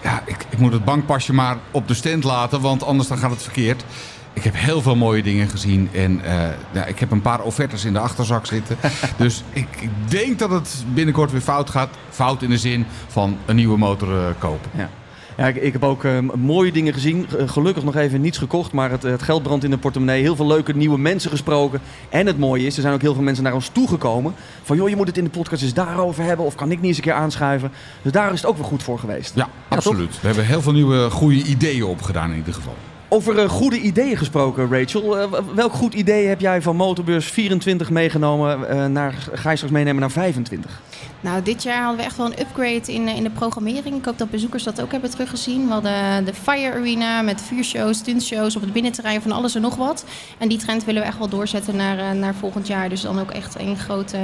ja, 0.02 0.22
ik, 0.24 0.46
ik 0.50 0.58
moet 0.58 0.72
het 0.72 0.84
bankpasje 0.84 1.32
maar 1.32 1.56
op 1.70 1.88
de 1.88 1.94
stand 1.94 2.24
laten, 2.24 2.60
want 2.60 2.84
anders 2.84 3.08
dan 3.08 3.18
gaat 3.18 3.30
het 3.30 3.42
verkeerd. 3.42 3.84
Ik 4.32 4.44
heb 4.44 4.54
heel 4.56 4.82
veel 4.82 4.96
mooie 4.96 5.22
dingen 5.22 5.48
gezien 5.48 5.88
en 5.92 6.24
eh, 6.24 6.48
ja, 6.70 6.84
ik 6.84 6.98
heb 6.98 7.10
een 7.10 7.22
paar 7.22 7.40
offertes 7.40 7.84
in 7.84 7.92
de 7.92 7.98
achterzak 7.98 8.46
zitten. 8.46 8.76
dus 9.16 9.42
ik, 9.52 9.66
ik 9.80 9.90
denk 10.08 10.38
dat 10.38 10.50
het 10.50 10.84
binnenkort 10.94 11.30
weer 11.30 11.40
fout 11.40 11.70
gaat. 11.70 11.90
Fout 12.10 12.42
in 12.42 12.50
de 12.50 12.58
zin 12.58 12.86
van 13.06 13.38
een 13.46 13.56
nieuwe 13.56 13.78
motor 13.78 14.18
eh, 14.18 14.34
kopen. 14.38 14.70
Ja. 14.74 14.90
Ja, 15.36 15.46
ik, 15.46 15.56
ik 15.56 15.72
heb 15.72 15.84
ook 15.84 16.04
eh, 16.04 16.18
mooie 16.36 16.72
dingen 16.72 16.92
gezien. 16.92 17.26
G- 17.28 17.52
Gelukkig 17.52 17.84
nog 17.84 17.96
even 17.96 18.20
niets 18.20 18.38
gekocht, 18.38 18.72
maar 18.72 18.90
het, 18.90 19.02
het 19.02 19.22
geld 19.22 19.42
brandt 19.42 19.64
in 19.64 19.70
de 19.70 19.78
portemonnee. 19.78 20.22
Heel 20.22 20.36
veel 20.36 20.46
leuke 20.46 20.76
nieuwe 20.76 20.98
mensen 20.98 21.30
gesproken. 21.30 21.80
En 22.08 22.26
het 22.26 22.38
mooie 22.38 22.66
is, 22.66 22.74
er 22.76 22.82
zijn 22.82 22.94
ook 22.94 23.00
heel 23.00 23.14
veel 23.14 23.22
mensen 23.22 23.44
naar 23.44 23.54
ons 23.54 23.68
toegekomen. 23.68 24.34
Van 24.62 24.76
joh, 24.76 24.88
je 24.88 24.96
moet 24.96 25.06
het 25.06 25.18
in 25.18 25.24
de 25.24 25.30
podcast 25.30 25.62
eens 25.62 25.74
daarover 25.74 26.24
hebben. 26.24 26.46
Of 26.46 26.54
kan 26.54 26.70
ik 26.70 26.76
niet 26.78 26.86
eens 26.86 26.96
een 26.96 27.02
keer 27.02 27.12
aanschuiven? 27.12 27.72
Dus 28.02 28.12
daar 28.12 28.32
is 28.32 28.40
het 28.40 28.50
ook 28.50 28.56
wel 28.56 28.66
goed 28.66 28.82
voor 28.82 28.98
geweest. 28.98 29.32
Ja, 29.34 29.48
absoluut. 29.68 30.20
We 30.20 30.26
hebben 30.26 30.46
heel 30.46 30.62
veel 30.62 30.72
nieuwe 30.72 31.10
goede 31.10 31.42
ideeën 31.42 31.84
opgedaan 31.84 32.30
in 32.30 32.36
ieder 32.36 32.54
geval. 32.54 32.74
Over 33.12 33.38
eh, 33.38 33.48
goede 33.48 33.80
ideeën 33.80 34.16
gesproken, 34.16 34.68
Rachel. 34.70 35.18
Eh, 35.18 35.30
welk 35.54 35.72
goed 35.72 35.94
idee 35.94 36.26
heb 36.26 36.40
jij 36.40 36.62
van 36.62 36.76
Motorbeurs 36.76 37.26
24 37.26 37.90
meegenomen? 37.90 38.68
eh, 38.68 38.86
naar, 38.86 39.12
ga 39.32 39.50
je 39.50 39.56
straks 39.56 39.74
meenemen 39.74 40.00
naar 40.00 40.10
25? 40.10 40.80
Nou, 41.20 41.42
dit 41.42 41.62
jaar 41.62 41.82
hadden 41.82 41.96
we 41.96 42.04
echt 42.04 42.16
wel 42.16 42.26
een 42.26 42.40
upgrade 42.40 42.92
in, 42.92 43.08
in 43.08 43.22
de 43.22 43.30
programmering. 43.30 43.96
Ik 43.96 44.04
hoop 44.04 44.18
dat 44.18 44.30
bezoekers 44.30 44.62
dat 44.62 44.82
ook 44.82 44.92
hebben 44.92 45.10
teruggezien. 45.10 45.66
We 45.66 45.72
hadden 45.72 46.24
de 46.24 46.34
Fire 46.34 46.72
Arena 46.72 47.22
met 47.22 47.40
vuurshows, 47.40 47.98
stuntshows 47.98 48.56
op 48.56 48.62
het 48.62 48.72
binnenterrein 48.72 49.22
van 49.22 49.32
alles 49.32 49.54
en 49.54 49.62
nog 49.62 49.76
wat. 49.76 50.04
En 50.38 50.48
die 50.48 50.58
trend 50.58 50.84
willen 50.84 51.02
we 51.02 51.08
echt 51.08 51.18
wel 51.18 51.28
doorzetten 51.28 51.76
naar, 51.76 52.16
naar 52.16 52.34
volgend 52.34 52.66
jaar. 52.66 52.88
Dus 52.88 53.00
dan 53.00 53.20
ook 53.20 53.30
echt 53.30 53.60
een 53.60 53.76
grote 53.76 54.18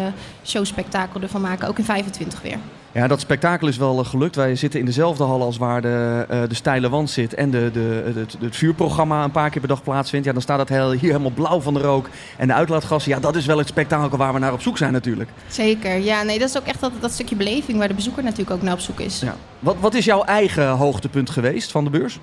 showspektakel 0.44 1.20
ervan 1.20 1.40
maken. 1.40 1.68
Ook 1.68 1.78
in 1.78 1.84
25 1.84 2.42
weer. 2.42 2.58
Ja, 2.92 3.06
dat 3.06 3.20
spektakel 3.20 3.68
is 3.68 3.76
wel 3.76 4.00
eh, 4.00 4.06
gelukt. 4.06 4.36
Wij 4.36 4.56
zitten 4.56 4.80
in 4.80 4.86
dezelfde 4.86 5.24
hal 5.24 5.42
als 5.42 5.56
waar 5.56 5.80
de, 5.80 6.26
eh, 6.28 6.40
de 6.48 6.54
steile 6.54 6.88
wand 6.88 7.10
zit 7.10 7.34
en 7.34 7.50
de, 7.50 7.70
de, 7.72 8.12
het, 8.14 8.36
het 8.40 8.56
vuurprogramma 8.56 9.24
een 9.24 9.30
paar 9.30 9.50
keer 9.50 9.60
per 9.60 9.68
dag 9.68 9.82
plaatsvindt. 9.82 10.26
Ja, 10.26 10.32
dan 10.32 10.42
staat 10.42 10.58
het 10.58 10.68
heel, 10.68 10.90
hier 10.90 11.00
helemaal 11.00 11.30
blauw 11.30 11.60
van 11.60 11.74
de 11.74 11.80
rook 11.80 12.08
en 12.36 12.46
de 12.46 12.54
uitlaatgassen. 12.54 13.12
Ja, 13.12 13.20
dat 13.20 13.36
is 13.36 13.46
wel 13.46 13.58
het 13.58 13.68
spektakel 13.68 14.18
waar 14.18 14.32
we 14.32 14.38
naar 14.38 14.52
op 14.52 14.62
zoek 14.62 14.78
zijn 14.78 14.92
natuurlijk. 14.92 15.30
Zeker. 15.48 15.98
Ja, 15.98 16.22
nee, 16.22 16.38
dat 16.38 16.48
is 16.48 16.58
ook 16.58 16.66
echt 16.66 16.80
dat, 16.80 16.92
dat 17.00 17.12
stukje 17.12 17.36
beleving 17.36 17.78
waar 17.78 17.88
de 17.88 17.94
bezoeker 17.94 18.22
natuurlijk 18.22 18.50
ook 18.50 18.62
naar 18.62 18.72
op 18.72 18.80
zoek 18.80 19.00
is. 19.00 19.20
Ja. 19.20 19.36
Wat, 19.58 19.76
wat 19.80 19.94
is 19.94 20.04
jouw 20.04 20.22
eigen 20.22 20.68
hoogtepunt 20.68 21.30
geweest 21.30 21.70
van 21.70 21.84
de 21.84 21.90
beurs? 21.90 22.18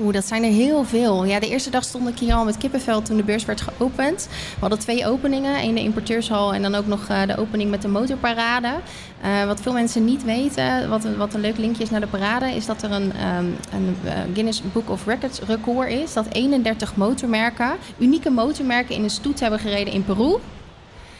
Oeh, 0.00 0.12
dat 0.12 0.24
zijn 0.24 0.42
er 0.42 0.50
heel 0.50 0.84
veel. 0.84 1.24
Ja, 1.24 1.40
de 1.40 1.48
eerste 1.48 1.70
dag 1.70 1.84
stond 1.84 2.08
ik 2.08 2.18
hier 2.18 2.34
al 2.34 2.44
met 2.44 2.56
kippenvel 2.56 3.02
toen 3.02 3.16
de 3.16 3.22
beurs 3.22 3.44
werd 3.44 3.60
geopend. 3.60 4.28
We 4.30 4.60
hadden 4.60 4.78
twee 4.78 5.06
openingen. 5.06 5.56
één 5.56 5.74
de 5.74 5.80
importeurshal 5.80 6.54
en 6.54 6.62
dan 6.62 6.74
ook 6.74 6.86
nog 6.86 7.08
uh, 7.10 7.22
de 7.26 7.36
opening 7.36 7.70
met 7.70 7.82
de 7.82 7.88
motorparade. 7.88 8.74
Uh, 9.24 9.44
wat 9.46 9.60
veel 9.60 9.72
mensen 9.72 10.04
niet 10.04 10.24
weten, 10.24 10.88
wat, 10.88 11.04
wat 11.16 11.34
een 11.34 11.40
leuk 11.40 11.56
linkje 11.56 11.82
is 11.82 11.90
naar 11.90 12.00
de 12.00 12.06
parade... 12.06 12.54
is 12.54 12.66
dat 12.66 12.82
er 12.82 12.90
een, 12.90 13.12
um, 13.36 13.56
een 13.72 13.96
uh, 14.04 14.12
Guinness 14.32 14.62
Book 14.72 14.90
of 14.90 15.06
Records 15.06 15.40
record 15.40 15.90
is... 15.90 16.12
dat 16.12 16.26
31 16.32 16.96
motormerken, 16.96 17.76
unieke 17.98 18.30
motormerken 18.30 18.94
in 18.94 19.02
een 19.02 19.10
stoet 19.10 19.40
hebben 19.40 19.58
gereden 19.58 19.92
in 19.92 20.04
Peru... 20.04 20.38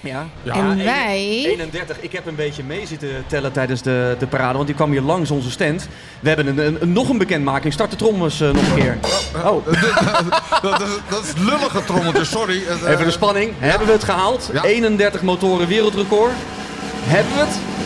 Ja. 0.00 0.26
ja. 0.43 0.55
En 0.55 0.85
wij... 0.85 1.45
31. 1.45 2.00
Ik 2.00 2.12
heb 2.12 2.26
een 2.26 2.35
beetje 2.35 2.62
mee 2.62 2.87
zitten 2.87 3.25
tellen 3.26 3.52
tijdens 3.52 3.83
de, 3.83 4.17
de 4.19 4.26
parade, 4.26 4.55
want 4.55 4.67
die 4.67 4.76
kwam 4.76 4.90
hier 4.90 5.00
langs 5.00 5.31
onze 5.31 5.50
stand. 5.50 5.88
We 6.21 6.28
hebben 6.28 6.47
een, 6.47 6.67
een, 6.67 6.76
een 6.81 6.93
nog 6.93 7.09
een 7.09 7.19
bekendmaking. 7.19 7.73
Start 7.73 7.90
de 7.90 7.97
trommels 7.97 8.40
uh, 8.40 8.50
nog 8.50 8.69
een 8.69 8.75
keer. 8.75 8.99
Oh. 9.45 9.67
dat, 10.62 10.81
is, 10.81 10.88
dat 11.09 11.25
is 11.25 11.33
lullige 11.37 11.85
trommeltjes, 11.85 12.31
sorry. 12.31 12.62
Even 12.87 13.05
de 13.05 13.11
spanning. 13.11 13.52
Hebben 13.59 13.87
we 13.87 13.93
het 13.93 14.05
gehaald? 14.05 14.50
Ja. 14.52 14.64
31 14.64 15.23
motoren 15.23 15.69
wereldrecord. 15.69 16.33
Hebben 17.05 17.33
we 17.33 17.38
het? 17.38 17.77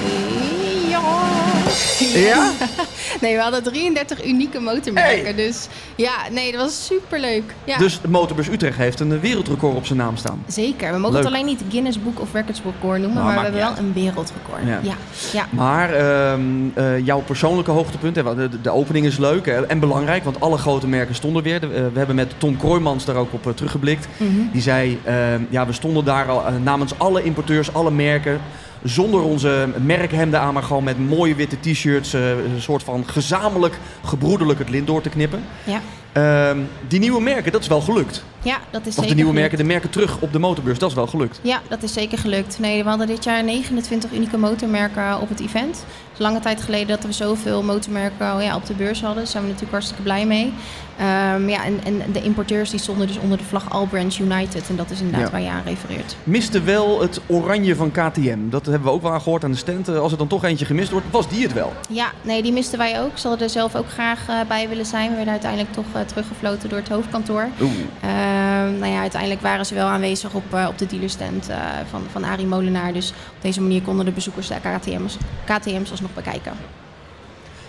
Ja? 2.10 2.50
nee, 3.20 3.36
we 3.36 3.42
hadden 3.42 3.62
33 3.62 4.26
unieke 4.26 4.60
motormerken. 4.60 5.24
Hey. 5.24 5.34
Dus 5.34 5.68
ja, 5.96 6.12
nee, 6.30 6.52
dat 6.52 6.60
was 6.60 6.86
superleuk. 6.86 7.54
Ja. 7.64 7.78
Dus 7.78 8.00
Motorbus 8.08 8.48
Utrecht 8.48 8.76
heeft 8.76 9.00
een 9.00 9.20
wereldrecord 9.20 9.76
op 9.76 9.86
zijn 9.86 9.98
naam 9.98 10.16
staan. 10.16 10.44
Zeker. 10.46 10.92
We 10.92 10.98
mogen 10.98 11.14
Leuk. 11.14 11.24
het 11.24 11.32
alleen 11.32 11.46
niet 11.46 11.60
Guinness 11.70 12.02
Book 12.02 12.20
of 12.20 12.32
Records 12.32 12.62
record 12.64 13.00
noemen, 13.00 13.22
nou, 13.22 13.26
maar 13.26 13.34
we 13.34 13.42
hebben 13.42 13.60
wel 13.60 13.78
een 13.78 13.92
wereldrecord. 13.92 14.62
Ja. 14.66 14.78
Ja. 14.82 14.94
ja. 15.32 15.46
Maar 15.50 15.90
uh, 15.90 16.32
uh, 16.76 17.06
jouw 17.06 17.20
persoonlijke 17.20 17.70
hoogtepunt, 17.70 18.14
de, 18.14 18.34
de, 18.34 18.60
de, 18.60 18.70
opening 18.70 19.06
is 19.06 19.18
leuk 19.18 19.46
hè, 19.46 19.66
en 19.66 19.78
belangrijk, 19.78 20.24
want 20.24 20.40
alle 20.40 20.58
grote 20.58 20.86
merken 20.86 21.14
stonden 21.14 21.42
weer. 21.42 21.60
De, 21.60 21.66
uh, 21.66 21.72
we 21.72 21.98
hebben 21.98 22.16
met 22.16 22.34
Tom 22.38 22.56
Kroijmans 22.56 23.04
daar 23.04 23.16
ook 23.16 23.32
op 23.32 23.46
uh, 23.46 23.52
teruggeblikt. 23.52 24.06
Mm 24.16 24.28
-hmm. 24.28 24.48
Die 24.52 24.62
zei, 24.62 25.00
ehm, 25.04 25.42
ja, 25.48 25.66
we 25.66 25.72
stonden 25.72 26.04
daar 26.04 26.28
al 26.28 26.42
namens 26.62 26.98
alle 26.98 27.22
importeurs, 27.22 27.72
alle 27.74 27.90
merken 27.90 28.40
zonder 28.84 29.20
onze 29.20 29.68
merkhemden 29.84 30.40
aan, 30.40 30.54
maar 30.54 30.62
gewoon 30.62 30.84
met 30.84 30.98
mooie 30.98 31.34
witte 31.34 31.60
t-shirts. 31.60 32.14
Uh, 32.14 32.30
een 32.30 32.60
soort 32.62 32.82
van 32.82 33.04
gezamenlijk 33.06 33.78
gebroederlijk 34.04 34.58
het 34.58 34.70
lint 34.70 34.86
door 34.86 35.02
te 35.02 35.08
knippen. 35.08 35.44
Ja. 35.64 35.80
Uh, 36.16 36.50
die 36.88 36.98
nieuwe 37.00 37.20
merken, 37.20 37.52
dat 37.52 37.60
is 37.60 37.66
wel 37.66 37.80
gelukt. 37.80 38.24
Ja, 38.42 38.58
dat 38.70 38.86
is 38.86 38.88
of 38.88 38.94
zeker 38.94 39.08
de 39.08 39.14
nieuwe 39.14 39.30
gelukt. 39.30 39.34
merken, 39.34 39.58
de 39.58 39.72
merken 39.72 39.90
terug 39.90 40.20
op 40.20 40.32
de 40.32 40.38
motorbeurs, 40.38 40.78
dat 40.78 40.88
is 40.88 40.94
wel 40.94 41.06
gelukt. 41.06 41.40
Ja, 41.42 41.60
dat 41.68 41.82
is 41.82 41.92
zeker 41.92 42.18
gelukt. 42.18 42.58
Nee, 42.58 42.82
we 42.82 42.88
hadden 42.88 43.06
dit 43.06 43.24
jaar 43.24 43.44
29 43.44 44.12
unieke 44.12 44.38
motormerken 44.38 45.20
op 45.20 45.28
het 45.28 45.40
event. 45.40 45.76
Het 45.76 46.12
is 46.12 46.18
lange 46.18 46.40
tijd 46.40 46.62
geleden 46.62 46.86
dat 46.86 47.04
we 47.04 47.12
zoveel 47.12 47.62
motormerken 47.62 48.42
ja, 48.42 48.56
op 48.56 48.66
de 48.66 48.74
beurs 48.74 49.00
hadden. 49.00 49.22
Daar 49.22 49.32
zijn 49.32 49.42
we 49.42 49.48
natuurlijk 49.48 49.72
hartstikke 49.72 50.02
blij 50.02 50.26
mee. 50.26 50.52
Um, 51.00 51.48
ja, 51.48 51.64
en, 51.64 51.80
en 51.84 52.12
de 52.12 52.22
importeurs 52.22 52.70
die 52.70 52.80
stonden 52.80 53.06
dus 53.06 53.18
onder 53.18 53.38
de 53.38 53.44
vlag 53.44 53.70
All 53.70 53.86
Brands 53.86 54.18
United. 54.18 54.68
En 54.68 54.76
dat 54.76 54.90
is 54.90 55.00
inderdaad 55.00 55.26
ja. 55.26 55.30
waar 55.30 55.40
je 55.40 55.48
aan 55.48 55.62
refereert. 55.64 56.16
Miste 56.24 56.62
wel 56.62 57.00
het 57.00 57.20
oranje 57.26 57.76
van 57.76 57.90
KTM. 57.90 58.38
Dat 58.50 58.66
hebben 58.66 58.84
we 58.84 58.90
ook 58.90 59.02
wel 59.02 59.12
aan 59.12 59.20
gehoord 59.20 59.44
aan 59.44 59.50
de 59.50 59.56
stand. 59.56 59.88
Als 59.88 60.12
er 60.12 60.18
dan 60.18 60.26
toch 60.26 60.44
eentje 60.44 60.64
gemist 60.64 60.90
wordt, 60.90 61.06
was 61.10 61.28
die 61.28 61.42
het 61.42 61.52
wel? 61.52 61.72
Ja, 61.88 62.10
nee, 62.22 62.42
die 62.42 62.52
misten 62.52 62.78
wij 62.78 63.00
ook. 63.00 63.18
Ze 63.18 63.28
hadden 63.28 63.46
er 63.46 63.52
zelf 63.52 63.74
ook 63.74 63.88
graag 63.88 64.28
uh, 64.28 64.40
bij 64.48 64.68
willen 64.68 64.86
zijn. 64.86 65.08
We 65.08 65.14
werden 65.14 65.32
uiteindelijk 65.32 65.72
toch 65.72 65.84
uh, 65.96 66.00
teruggefloten 66.06 66.68
door 66.68 66.78
het 66.78 66.88
hoofdkantoor. 66.88 67.48
Oeh. 67.60 67.72
Um, 67.72 68.78
nou 68.78 68.92
ja, 68.92 69.00
uiteindelijk 69.00 69.40
waren 69.40 69.66
ze 69.66 69.74
wel 69.74 69.86
aanwezig 69.86 70.34
op, 70.34 70.54
uh, 70.54 70.66
op 70.68 70.78
de 70.78 70.86
dealerstand 70.86 71.50
van, 71.90 72.02
van 72.12 72.24
Arie 72.24 72.46
Molenaar. 72.46 72.92
Dus 72.92 73.10
op 73.10 73.42
deze 73.42 73.60
manier 73.60 73.82
konden 73.82 74.04
de 74.04 74.10
bezoekers 74.10 74.48
de 74.48 74.54
KTM's, 74.54 75.16
KTM's 75.44 75.90
alsnog 75.90 76.14
bekijken. 76.14 76.52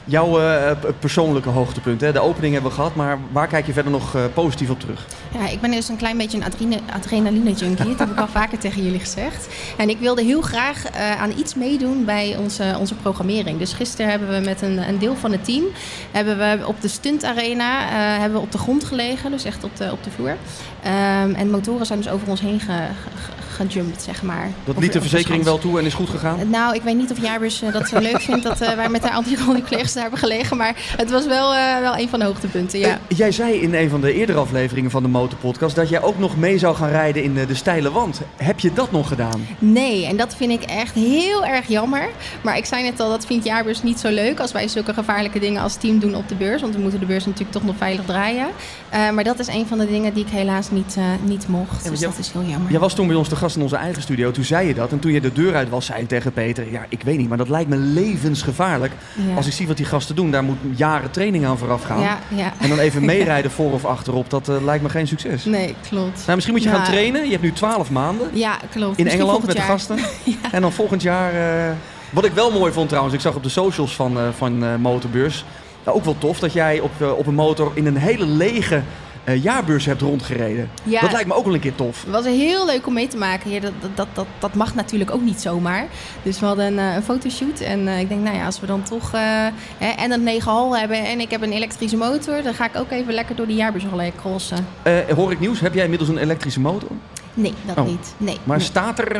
Jouw 0.06 0.42
uh, 0.42 0.72
persoonlijke 1.00 1.50
hoogtepunt, 1.50 2.02
hè? 2.02 2.12
de 2.12 2.20
opening 2.20 2.54
hebben 2.54 2.72
we 2.72 2.78
gehad, 2.78 2.96
maar 2.96 3.18
waar 3.32 3.48
kijk 3.48 3.66
je 3.66 3.74
verder 3.74 3.92
nog 3.92 4.16
uh, 4.16 4.24
positief 4.34 4.70
op 4.70 4.80
terug? 4.80 5.06
Ja, 5.34 5.48
ik 5.48 5.62
ben 5.62 5.72
dus 5.72 5.90
een 5.90 5.98
klein 5.98 6.18
beetje 6.18 6.38
een 6.38 6.80
adrenaline-junkie, 6.94 7.86
dat 7.86 8.00
heb 8.00 8.12
ik 8.12 8.20
al 8.20 8.28
vaker 8.42 8.58
tegen 8.58 8.84
jullie 8.84 9.00
gezegd. 9.00 9.48
En 9.78 9.90
ik 9.90 9.98
wilde 9.98 10.24
heel 10.24 10.42
graag 10.42 10.92
uh, 10.92 11.22
aan 11.22 11.32
iets 11.38 11.56
meedoen 11.56 12.06
bij 12.06 12.38
onze, 12.38 12.76
onze 12.80 12.96
programmering. 12.96 13.60
Dus 13.60 13.74
gisteren 13.74 14.10
hebben 14.10 14.30
we 14.30 14.46
met 14.46 14.62
een, 14.62 14.88
een 14.88 15.00
deel 15.00 15.16
van 15.16 15.32
het 15.32 15.46
team, 15.46 15.64
hebben 16.12 16.38
we 16.38 16.68
op 16.68 16.82
de 16.82 16.88
stuntarena, 16.88 17.88
hebben 18.20 18.40
we 18.40 18.46
op 18.46 18.52
de 18.52 18.58
grond 18.58 18.84
gelegen, 18.84 19.32
dus 19.32 19.44
echt 19.44 19.64
op 19.64 19.78
de, 19.78 19.92
op 19.92 20.04
de 20.04 20.12
vloer. 20.12 20.30
Um, 20.30 21.36
en 21.36 21.50
motoren 21.50 21.86
zijn 21.86 22.00
dus 22.00 22.12
over 22.12 22.28
ons 22.28 22.42
heen 22.42 22.60
ge, 22.60 22.88
ge, 23.16 23.43
gejumpt, 23.54 24.02
zeg 24.02 24.24
maar. 24.24 24.50
Dat 24.64 24.78
liet 24.78 24.94
de 24.94 25.02
verzekering 25.02 25.44
wel 25.44 25.58
toe 25.58 25.80
en 25.80 25.86
is 25.86 25.94
goed 25.94 26.10
gegaan? 26.10 26.50
Nou, 26.50 26.76
ik 26.76 26.82
weet 26.82 26.96
niet 26.96 27.12
of 27.12 27.22
Jaarbus 27.22 27.64
uh, 27.64 27.74
dat 27.74 27.88
zo 27.88 28.00
leuk 28.00 28.22
vindt 28.22 28.44
dat 28.44 28.62
uh, 28.62 28.74
wij 28.74 28.90
met 28.90 29.04
haar 29.04 29.12
anti-collega's 29.12 29.94
daar 29.94 30.02
hebben 30.02 30.20
gelegen. 30.20 30.58
Maar 30.58 30.76
het 30.98 31.12
was 31.12 31.26
wel, 31.26 31.52
wel 31.82 31.98
een 31.98 32.10
van 32.10 32.20
de 32.20 32.26
hoogtepunten, 32.26 32.80
ja. 32.80 33.00
Jij 33.08 33.32
zei 33.32 33.54
in 33.54 33.74
een 33.74 33.90
van 33.90 34.02
de 34.02 34.14
eerdere 34.14 34.40
afleveringen 34.40 34.92
van 34.92 35.04
de 35.04 35.10
Motorpodcast 35.10 35.76
dat 35.76 35.90
jij 35.90 36.02
ook 36.02 36.20
nog 36.20 36.38
mee 36.38 36.58
zou 36.58 36.76
gaan 36.76 36.90
rijden 36.90 37.24
in 37.24 37.34
de 37.34 37.56
steile 37.56 37.92
wand. 37.92 38.22
Heb 38.36 38.60
je 38.60 38.74
dat 38.74 38.92
nog 38.92 39.08
gedaan? 39.08 39.48
Nee, 39.60 40.06
en 40.06 40.18
dat 40.18 40.36
vind 40.36 40.52
ik 40.52 40.64
echt 40.64 40.94
heel 40.94 41.46
erg 41.46 41.68
jammer. 41.68 42.10
Maar 42.42 42.58
ik 42.58 42.66
zei 42.66 42.84
net 42.84 43.00
al, 43.00 43.10
dat 43.10 43.26
vindt 43.26 43.46
Jaarbus 43.46 43.84
niet 43.84 44.00
zo 44.00 44.10
leuk 44.10 44.40
als 44.40 44.52
wij 44.52 44.68
zulke 44.68 44.94
gevaarlijke 44.94 45.40
dingen 45.40 45.62
als 45.62 45.76
team 45.76 46.00
doen 46.00 46.16
op 46.16 46.28
de 46.28 46.36
beurs. 46.36 46.62
Want 46.62 46.76
we 46.76 46.82
moeten 46.82 47.00
de 47.00 47.06
beurs 47.06 47.26
natuurlijk 47.26 47.52
toch 47.52 47.64
nog 47.64 47.76
veilig 47.78 48.06
draaien. 48.06 48.48
Uh, 48.94 49.10
maar 49.10 49.24
dat 49.24 49.40
is 49.40 49.48
een 49.48 49.68
van 49.68 49.78
de 49.78 49.88
dingen 49.88 50.14
die 50.14 50.26
ik 50.26 50.32
helaas 50.32 50.72
niet, 50.72 50.98
niet 51.24 51.48
mocht. 51.48 51.84
Ja, 51.84 51.90
dus 51.90 52.00
jij, 52.00 52.10
dat 52.10 52.20
is 52.20 52.32
heel 52.32 52.44
jammer. 52.44 52.72
Jij 52.72 52.80
was 52.80 52.94
toen 52.94 53.08
bij 53.08 53.16
ons 53.16 53.28
te 53.28 53.36
gast 53.44 53.56
in 53.56 53.62
onze 53.62 53.76
eigen 53.76 54.02
studio. 54.02 54.32
Toen 54.32 54.44
zei 54.44 54.68
je 54.68 54.74
dat. 54.74 54.92
En 54.92 55.00
toen 55.00 55.12
je 55.12 55.22
de 55.22 55.34
deur 55.34 55.56
uit 55.56 55.70
was, 55.70 55.86
zei 55.86 56.00
je 56.00 56.06
tegen 56.06 56.34
Peter... 56.34 56.72
Ja, 56.72 56.86
ik 56.90 57.04
weet 57.04 57.18
niet, 57.18 57.30
maar 57.30 57.38
dat 57.38 57.50
lijkt 57.50 57.70
me 57.70 57.78
levensgevaarlijk. 57.78 58.94
Ja. 59.28 59.36
Als 59.36 59.48
ik 59.48 59.54
zie 59.54 59.68
wat 59.68 59.78
die 59.78 59.86
gasten 59.86 60.16
doen, 60.16 60.32
daar 60.32 60.44
moet 60.44 60.58
jaren 60.76 61.12
training 61.12 61.46
aan 61.46 61.58
vooraf 61.58 61.84
gaan. 61.84 62.02
Ja, 62.02 62.20
ja. 62.36 62.54
En 62.60 62.70
dan 62.70 62.80
even 62.80 63.06
meerijden 63.14 63.52
voor 63.52 63.72
of 63.72 63.86
achterop, 63.86 64.30
dat 64.30 64.50
uh, 64.50 64.64
lijkt 64.64 64.84
me 64.84 64.90
geen 64.90 65.08
succes. 65.08 65.46
Nee, 65.46 65.76
klopt. 65.90 66.18
Nou, 66.18 66.34
misschien 66.34 66.56
moet 66.56 66.64
je 66.64 66.70
gaan 66.70 66.84
trainen. 66.84 67.26
Je 67.26 67.32
hebt 67.32 67.44
nu 67.44 67.52
twaalf 67.52 67.92
maanden. 67.92 68.30
Ja, 68.34 68.58
klopt. 68.70 68.98
In 68.98 69.04
misschien 69.04 69.24
Engeland 69.24 69.46
met 69.46 69.56
de 69.56 69.62
gasten. 69.62 69.98
En 70.52 70.62
dan 70.62 70.72
volgend 70.72 71.02
jaar... 71.02 71.34
Uh, 71.34 71.74
wat 72.10 72.26
ik 72.26 72.32
wel 72.32 72.52
mooi 72.52 72.72
vond 72.72 72.88
trouwens, 72.88 73.16
ik 73.16 73.22
zag 73.22 73.36
op 73.36 73.44
de 73.44 73.50
socials 73.50 73.96
van, 73.96 74.18
uh, 74.18 74.24
van 74.38 74.82
Motorbeurs... 74.82 75.46
ook 75.86 76.04
wel 76.04 76.18
tof 76.18 76.40
dat 76.40 76.54
jij 76.54 76.80
op, 76.80 76.92
op 77.18 77.28
een 77.28 77.34
motor 77.34 77.72
in 77.74 77.86
een 77.86 77.98
hele 77.98 78.26
lege 78.26 78.82
uh, 79.26 79.44
jaarbeurs 79.44 79.86
hebt 79.86 80.02
rondgereden. 80.02 80.70
Ja. 80.84 81.02
Dat 81.02 81.12
lijkt 81.12 81.28
me 81.28 81.34
ook 81.34 81.46
wel 81.46 81.54
een 81.54 81.60
keer 81.60 81.76
tof. 81.76 82.02
Het 82.02 82.12
was 82.12 82.26
heel 82.26 82.66
leuk 82.66 82.88
om 82.88 82.94
mee 82.94 83.08
te 83.08 83.18
maken. 83.18 83.52
Ja, 83.52 83.60
dat, 83.60 83.74
dat, 83.96 84.08
dat, 84.14 84.26
dat 84.40 84.54
mag 84.54 84.76
natuurlijk 84.76 85.12
ook 85.12 85.22
niet 85.22 85.42
zomaar. 85.42 85.88
Dus 86.24 86.40
we 86.40 86.46
hadden 86.46 86.66
een, 86.66 86.78
een 86.78 87.04
fotoshoot. 87.04 87.60
En 87.60 87.80
uh, 87.80 88.00
ik 88.00 88.10
denk, 88.10 88.22
nou 88.22 88.36
ja, 88.36 88.46
als 88.46 88.60
we 88.60 88.66
dan 88.66 88.84
toch... 88.84 89.12
Hè, 89.12 89.50
en 89.98 90.12
een 90.12 90.24
9 90.24 90.52
hal 90.52 90.78
hebben 90.78 91.06
en 91.06 91.20
ik 91.20 91.32
heb 91.32 91.42
een 91.42 91.52
elektrische 91.52 91.98
motor... 91.98 92.42
dan 92.44 92.54
ga 92.54 92.66
ik 92.66 92.76
ook 92.76 92.92
even 92.92 93.14
lekker 93.14 93.36
door 93.36 93.48
die 93.48 93.56
jaarbeurs 93.56 93.86
crossen. 94.16 94.68
hoor 95.16 95.32
ik 95.32 95.40
nieuws? 95.40 95.60
Heb 95.60 95.74
jij 95.74 95.84
inmiddels 95.84 96.10
een 96.10 96.18
elektrische 96.18 96.60
motor? 96.60 96.90
Nee, 97.34 97.54
dat 97.66 97.78
oh. 97.78 97.86
niet. 97.86 98.14
Nee, 98.18 98.38
maar 98.44 98.58
nee. 98.58 98.66
staat 98.66 99.00
er... 99.00 99.20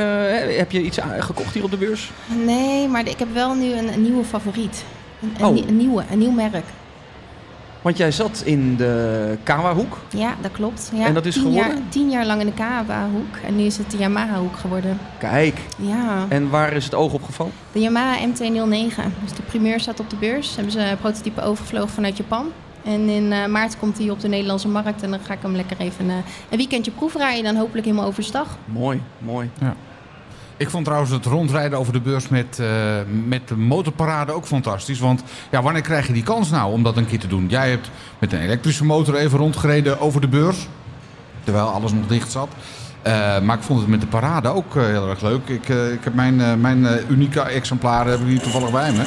heb 0.58 0.72
je 0.72 0.82
iets 0.82 0.98
gekocht 1.20 1.54
hier 1.54 1.64
op 1.64 1.72
de 1.72 1.78
beurs? 1.78 2.12
Nee, 2.46 2.88
maar 2.88 3.08
ik 3.08 3.20
heb 3.20 3.34
wel 3.34 3.54
nu 3.54 3.74
een, 3.74 3.94
een 3.94 4.02
nieuwe 4.02 4.24
favoriet. 4.24 4.84
Een, 5.22 5.36
een, 5.38 5.46
oh. 5.46 5.68
een, 5.68 5.78
nieuwe, 5.78 6.04
een 6.12 6.20
nieuw 6.20 6.32
merk. 6.32 6.66
Want 7.84 7.98
jij 7.98 8.12
zat 8.12 8.42
in 8.46 8.76
de 8.76 9.38
Kawa-hoek. 9.44 10.00
Ja, 10.10 10.36
dat 10.42 10.52
klopt. 10.52 10.92
Ja, 10.94 11.06
en 11.06 11.14
dat 11.14 11.26
is 11.26 11.34
tien 11.34 11.44
geworden? 11.44 11.74
Jaar, 11.74 11.90
tien 11.90 12.10
jaar 12.10 12.26
lang 12.26 12.40
in 12.40 12.46
de 12.46 12.54
Kawa-hoek. 12.54 13.36
En 13.46 13.56
nu 13.56 13.64
is 13.64 13.78
het 13.78 13.92
de 13.92 13.98
Yamaha-hoek 13.98 14.58
geworden. 14.58 15.00
Kijk. 15.18 15.60
Ja. 15.78 16.26
En 16.30 16.50
waar 16.50 16.74
is 16.74 16.86
het 16.86 16.94
oog 16.94 17.14
op 17.14 17.24
gevallen? 17.24 17.52
De 17.72 17.80
Yamaha 17.80 18.28
MT-09. 18.28 19.02
Dus 19.22 19.34
de 19.36 19.42
primeur 19.46 19.80
staat 19.80 20.00
op 20.00 20.10
de 20.10 20.16
beurs. 20.16 20.56
Hebben 20.56 20.72
ze 20.72 20.80
een 20.80 20.98
prototype 20.98 21.42
overgevlogen 21.42 21.90
vanuit 21.90 22.18
Japan. 22.18 22.52
En 22.84 23.10
in 23.10 23.24
uh, 23.32 23.46
maart 23.46 23.78
komt 23.78 23.98
hij 23.98 24.10
op 24.10 24.20
de 24.20 24.28
Nederlandse 24.28 24.68
markt. 24.68 25.04
En 25.04 25.10
dan 25.10 25.20
ga 25.20 25.34
ik 25.34 25.42
hem 25.42 25.56
lekker 25.56 25.78
even 25.80 26.06
uh, 26.06 26.14
een 26.50 26.58
weekendje 26.58 26.92
proefrijden. 26.92 27.44
Dan 27.44 27.56
hopelijk 27.56 27.86
helemaal 27.86 28.08
overstag. 28.08 28.58
Mooi, 28.66 29.02
mooi. 29.18 29.50
Ja. 29.60 29.76
Ik 30.58 30.70
vond 30.70 30.86
trouwens 30.86 31.12
het 31.12 31.26
rondrijden 31.26 31.80
over 31.80 31.94
de 31.94 32.00
beurs 32.00 32.30
met, 32.30 32.58
uh, 32.62 32.68
met 33.28 33.48
de 33.48 33.56
motorparade 33.56 34.32
ook 34.32 34.46
fantastisch. 34.46 35.00
Want 35.00 35.24
ja, 35.52 35.62
wanneer 35.62 35.82
krijg 35.82 36.08
je 36.08 36.14
die 36.14 36.24
kans 36.24 36.50
nou 36.50 36.72
om 36.72 36.84
dat 36.84 36.98
een 36.98 37.06
keer 37.06 37.20
te 37.20 37.28
doen? 37.28 37.46
Jij 37.50 37.70
hebt 37.70 37.90
met 38.20 38.34
een 38.34 38.40
elektrische 38.40 38.86
motor 38.86 39.16
even 39.16 39.38
rondgereden 39.38 40.00
over 40.00 40.22
de 40.22 40.28
beurs. 40.28 40.68
Terwijl 41.44 41.68
alles 41.68 41.92
nog 41.92 42.08
dicht 42.08 42.32
zat. 42.32 42.50
Uh, 43.08 43.40
maar 43.40 43.58
ik 43.58 43.64
vond 43.64 43.80
het 43.80 43.90
met 43.90 44.02
de 44.02 44.08
parade 44.08 44.48
ook 44.48 44.76
uh, 44.76 44.86
heel 44.86 45.10
erg 45.10 45.22
leuk. 45.22 45.48
Ik, 45.48 45.68
ik 45.70 46.04
heb 46.04 46.14
mijn, 46.14 46.62
mijn 46.62 46.88
unieke 47.10 47.42
exemplaren 47.42 48.12
heb 48.12 48.22
ik 48.22 48.28
hier 48.28 48.42
toevallig 48.42 48.72
bij 48.72 48.92
me. 48.92 49.04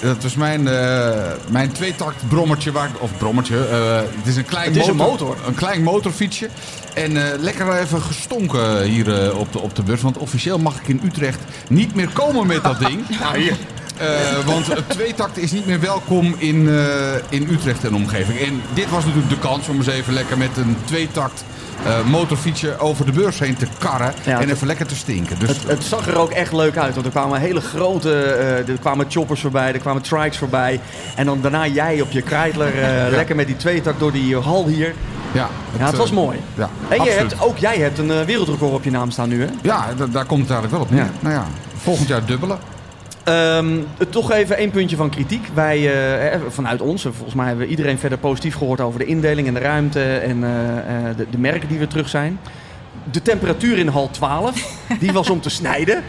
Dat 0.00 0.22
was 0.22 0.34
mijn, 0.34 0.60
uh, 0.60 1.32
mijn 1.50 1.72
tweetakt 1.72 2.28
brommertje. 2.28 2.72
Waar, 2.72 2.90
of 2.98 3.16
brommertje. 3.16 3.56
Uh, 3.56 3.96
het 4.16 4.26
is 4.26 4.36
een 4.36 4.44
klein 4.44 4.66
het 4.66 4.76
is 4.76 4.92
motor, 4.92 5.00
een 5.00 5.10
motor. 5.10 5.36
Een 5.46 5.54
klein 5.54 5.82
motorfietsje. 5.82 6.48
En 6.94 7.10
uh, 7.10 7.22
lekker 7.38 7.78
even 7.78 8.02
gestonken 8.02 8.82
hier 8.82 9.36
op, 9.36 9.52
de, 9.52 9.58
op 9.58 9.76
de 9.76 9.82
beurs. 9.82 10.02
Want 10.02 10.18
officieel 10.18 10.58
mag 10.58 10.80
ik 10.80 10.88
in 10.88 11.00
Utrecht 11.04 11.40
niet 11.68 11.94
meer 11.94 12.08
komen 12.08 12.46
met 12.46 12.62
dat 12.62 12.78
ding. 12.78 13.08
nou, 13.20 13.38
hier. 13.38 13.56
Eh, 13.98 14.06
want 14.46 14.66
het 14.66 14.88
tweetakt 14.88 15.38
is 15.38 15.52
niet 15.52 15.66
meer 15.66 15.80
welkom 15.80 16.34
in, 16.38 16.68
eh, 16.68 16.84
in 17.28 17.48
Utrecht 17.50 17.84
en 17.84 17.94
omgeving. 17.94 18.38
En 18.40 18.62
dit 18.74 18.90
was 18.90 19.04
natuurlijk 19.04 19.30
de 19.30 19.38
kans 19.38 19.68
om 19.68 19.76
eens 19.76 19.86
even 19.86 20.12
lekker 20.12 20.38
met 20.38 20.56
een 20.56 20.76
tweetakt 20.84 21.44
uh, 21.86 22.04
motorfietsje 22.10 22.78
over 22.78 23.06
de 23.06 23.12
beurs 23.12 23.38
heen 23.38 23.56
te 23.56 23.66
karren. 23.78 24.12
Ja, 24.24 24.32
en 24.34 24.40
het- 24.40 24.50
even 24.50 24.66
lekker 24.66 24.86
te 24.86 24.96
stinken. 24.96 25.38
Dus, 25.38 25.48
Het, 25.48 25.58
het 25.66 25.84
zag 25.84 26.06
er 26.06 26.18
ook 26.18 26.30
echt 26.30 26.52
leuk 26.52 26.76
uit, 26.76 26.94
want 26.94 27.06
er 27.06 27.12
kwamen 27.12 27.40
hele 27.40 27.60
grote, 27.60 28.22
eh, 28.22 28.68
er 28.68 28.78
kwamen 28.80 29.06
choppers 29.08 29.40
voorbij, 29.40 29.72
er 29.72 29.78
kwamen 29.78 30.02
trikes 30.02 30.38
voorbij. 30.38 30.80
En 31.14 31.26
dan 31.26 31.40
daarna 31.40 31.66
jij 31.66 32.00
op 32.00 32.10
je 32.10 32.22
krijtler, 32.22 32.82
eh, 32.82 33.10
lekker 33.10 33.36
met 33.36 33.46
die 33.46 33.56
tweetak 33.56 33.98
door 33.98 34.12
die 34.12 34.36
hal 34.36 34.66
hier. 34.66 34.94
ja, 35.32 35.48
Ja, 35.78 35.84
het 35.84 35.92
eh, 35.92 35.98
was 35.98 36.10
mooi. 36.10 36.38
Ja, 36.54 36.70
En 36.88 37.02
je 37.04 37.10
hebt, 37.10 37.40
ook 37.40 37.58
jij 37.58 37.76
hebt 37.76 37.98
een 37.98 38.10
eh, 38.10 38.20
wereldrecord 38.22 38.72
op 38.72 38.84
je 38.84 38.90
naam 38.90 39.10
staan 39.10 39.28
nu, 39.28 39.40
hè? 39.42 39.48
Ja, 39.62 39.86
da- 39.96 40.06
daar 40.06 40.24
komt 40.24 40.40
het 40.48 40.50
eigenlijk 40.50 40.70
wel 40.70 40.80
op 40.80 40.90
neer. 40.90 41.10
Nou 41.20 41.34
ja, 41.34 41.46
volgend 41.82 42.08
jaar 42.08 42.24
dubbelen. 42.24 42.58
Ehm, 43.28 43.66
toch 44.10 44.32
even 44.32 44.56
één 44.56 44.70
puntje 44.70 44.96
van 44.96 45.10
kritiek. 45.10 45.46
Wij, 45.54 45.76
eh, 45.76 46.34
eh, 46.34 46.40
vanuit 46.48 46.80
ons, 46.80 47.04
eh, 47.04 47.12
volgens 47.12 47.34
mij 47.34 47.46
hebben 47.46 47.64
we 47.64 47.70
iedereen 47.70 47.98
verder 47.98 48.18
positief 48.18 48.54
gehoord 48.54 48.80
over 48.80 48.98
de 48.98 49.04
indeling 49.04 49.48
en 49.48 49.54
de 49.54 49.60
ruimte 49.60 50.02
en 50.02 50.40
de, 51.16 51.26
de 51.30 51.38
merken 51.38 51.68
die 51.68 51.78
weer 51.78 51.88
terug 51.88 52.08
zijn. 52.08 52.38
De 53.10 53.22
temperatuur 53.22 53.78
in 53.78 53.88
hal 53.88 54.10
12, 54.10 54.72
die 55.00 55.12
was 55.12 55.30
om 55.30 55.40
te 55.40 55.50
snijden. 55.50 56.02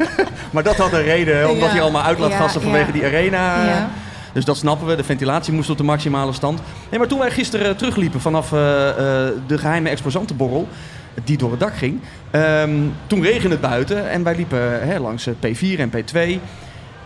maar 0.52 0.62
dat 0.62 0.76
had 0.76 0.92
een 0.92 1.02
reden, 1.02 1.50
omdat 1.50 1.72
Ja. 1.72 1.80
allemaal 1.80 2.02
uitlaatgassen 2.02 2.60
Ja, 2.60 2.66
vanwege 2.66 2.86
ja. 2.86 2.92
die 2.92 3.04
arena. 3.04 3.88
Dus 4.32 4.44
dat 4.44 4.56
snappen 4.56 4.86
we. 4.86 4.96
De 4.96 5.04
ventilatie 5.04 5.52
moest 5.52 5.70
op 5.70 5.76
de 5.76 5.82
maximale 5.82 6.32
stand. 6.32 6.60
Nee, 6.90 6.98
maar 6.98 7.08
toen 7.08 7.18
wij 7.18 7.30
gisteren 7.30 7.76
terugliepen 7.76 8.20
vanaf 8.20 8.48
de 8.48 9.58
geheime 9.58 9.88
exposantenborrel, 9.88 10.68
die 11.24 11.36
door 11.36 11.50
het 11.50 11.60
dak 11.60 11.76
ging, 11.76 12.00
ehm, 12.30 12.70
toen 13.06 13.22
regende 13.22 13.48
het 13.48 13.60
buiten 13.60 14.10
en 14.10 14.22
wij 14.22 14.36
liepen 14.36 14.88
hè, 14.88 14.98
langs 14.98 15.26
eh, 15.26 15.34
P4 15.34 15.78
en 15.80 15.90
P2. 15.90 16.40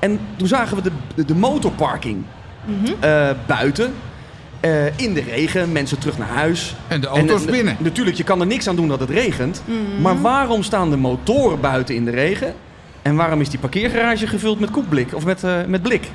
En 0.00 0.18
toen 0.36 0.48
zagen 0.48 0.76
we 0.76 0.82
de, 1.14 1.24
de 1.24 1.34
motorparking 1.34 2.22
Mhm. 2.64 2.92
eh, 3.00 3.30
buiten. 3.46 3.92
eh, 4.60 4.98
in 4.98 5.14
de 5.14 5.20
regen, 5.22 5.72
mensen 5.72 5.98
terug 5.98 6.18
naar 6.18 6.28
huis. 6.28 6.74
En 6.88 7.00
de 7.00 7.06
auto's 7.06 7.44
En, 7.44 7.50
binnen. 7.50 7.76
Natuurlijk, 7.78 8.16
je 8.16 8.24
kan 8.24 8.40
er 8.40 8.46
niks 8.46 8.68
aan 8.68 8.76
doen 8.76 8.88
dat 8.88 9.00
het 9.00 9.10
regent. 9.10 9.62
Mhm. 9.64 10.02
Maar 10.02 10.20
waarom 10.20 10.62
staan 10.62 10.90
de 10.90 10.96
motoren 10.96 11.60
buiten 11.60 11.94
in 11.94 12.04
de 12.04 12.10
regen? 12.10 12.54
En 13.02 13.16
waarom 13.16 13.40
is 13.40 13.48
die 13.50 13.58
parkeergarage 13.58 14.26
gevuld 14.26 14.60
met 14.60 14.70
koekblik 14.70 15.14
of 15.14 15.24
met, 15.24 15.44
eh, 15.44 15.56
met 15.66 15.82
blik? 15.82 16.08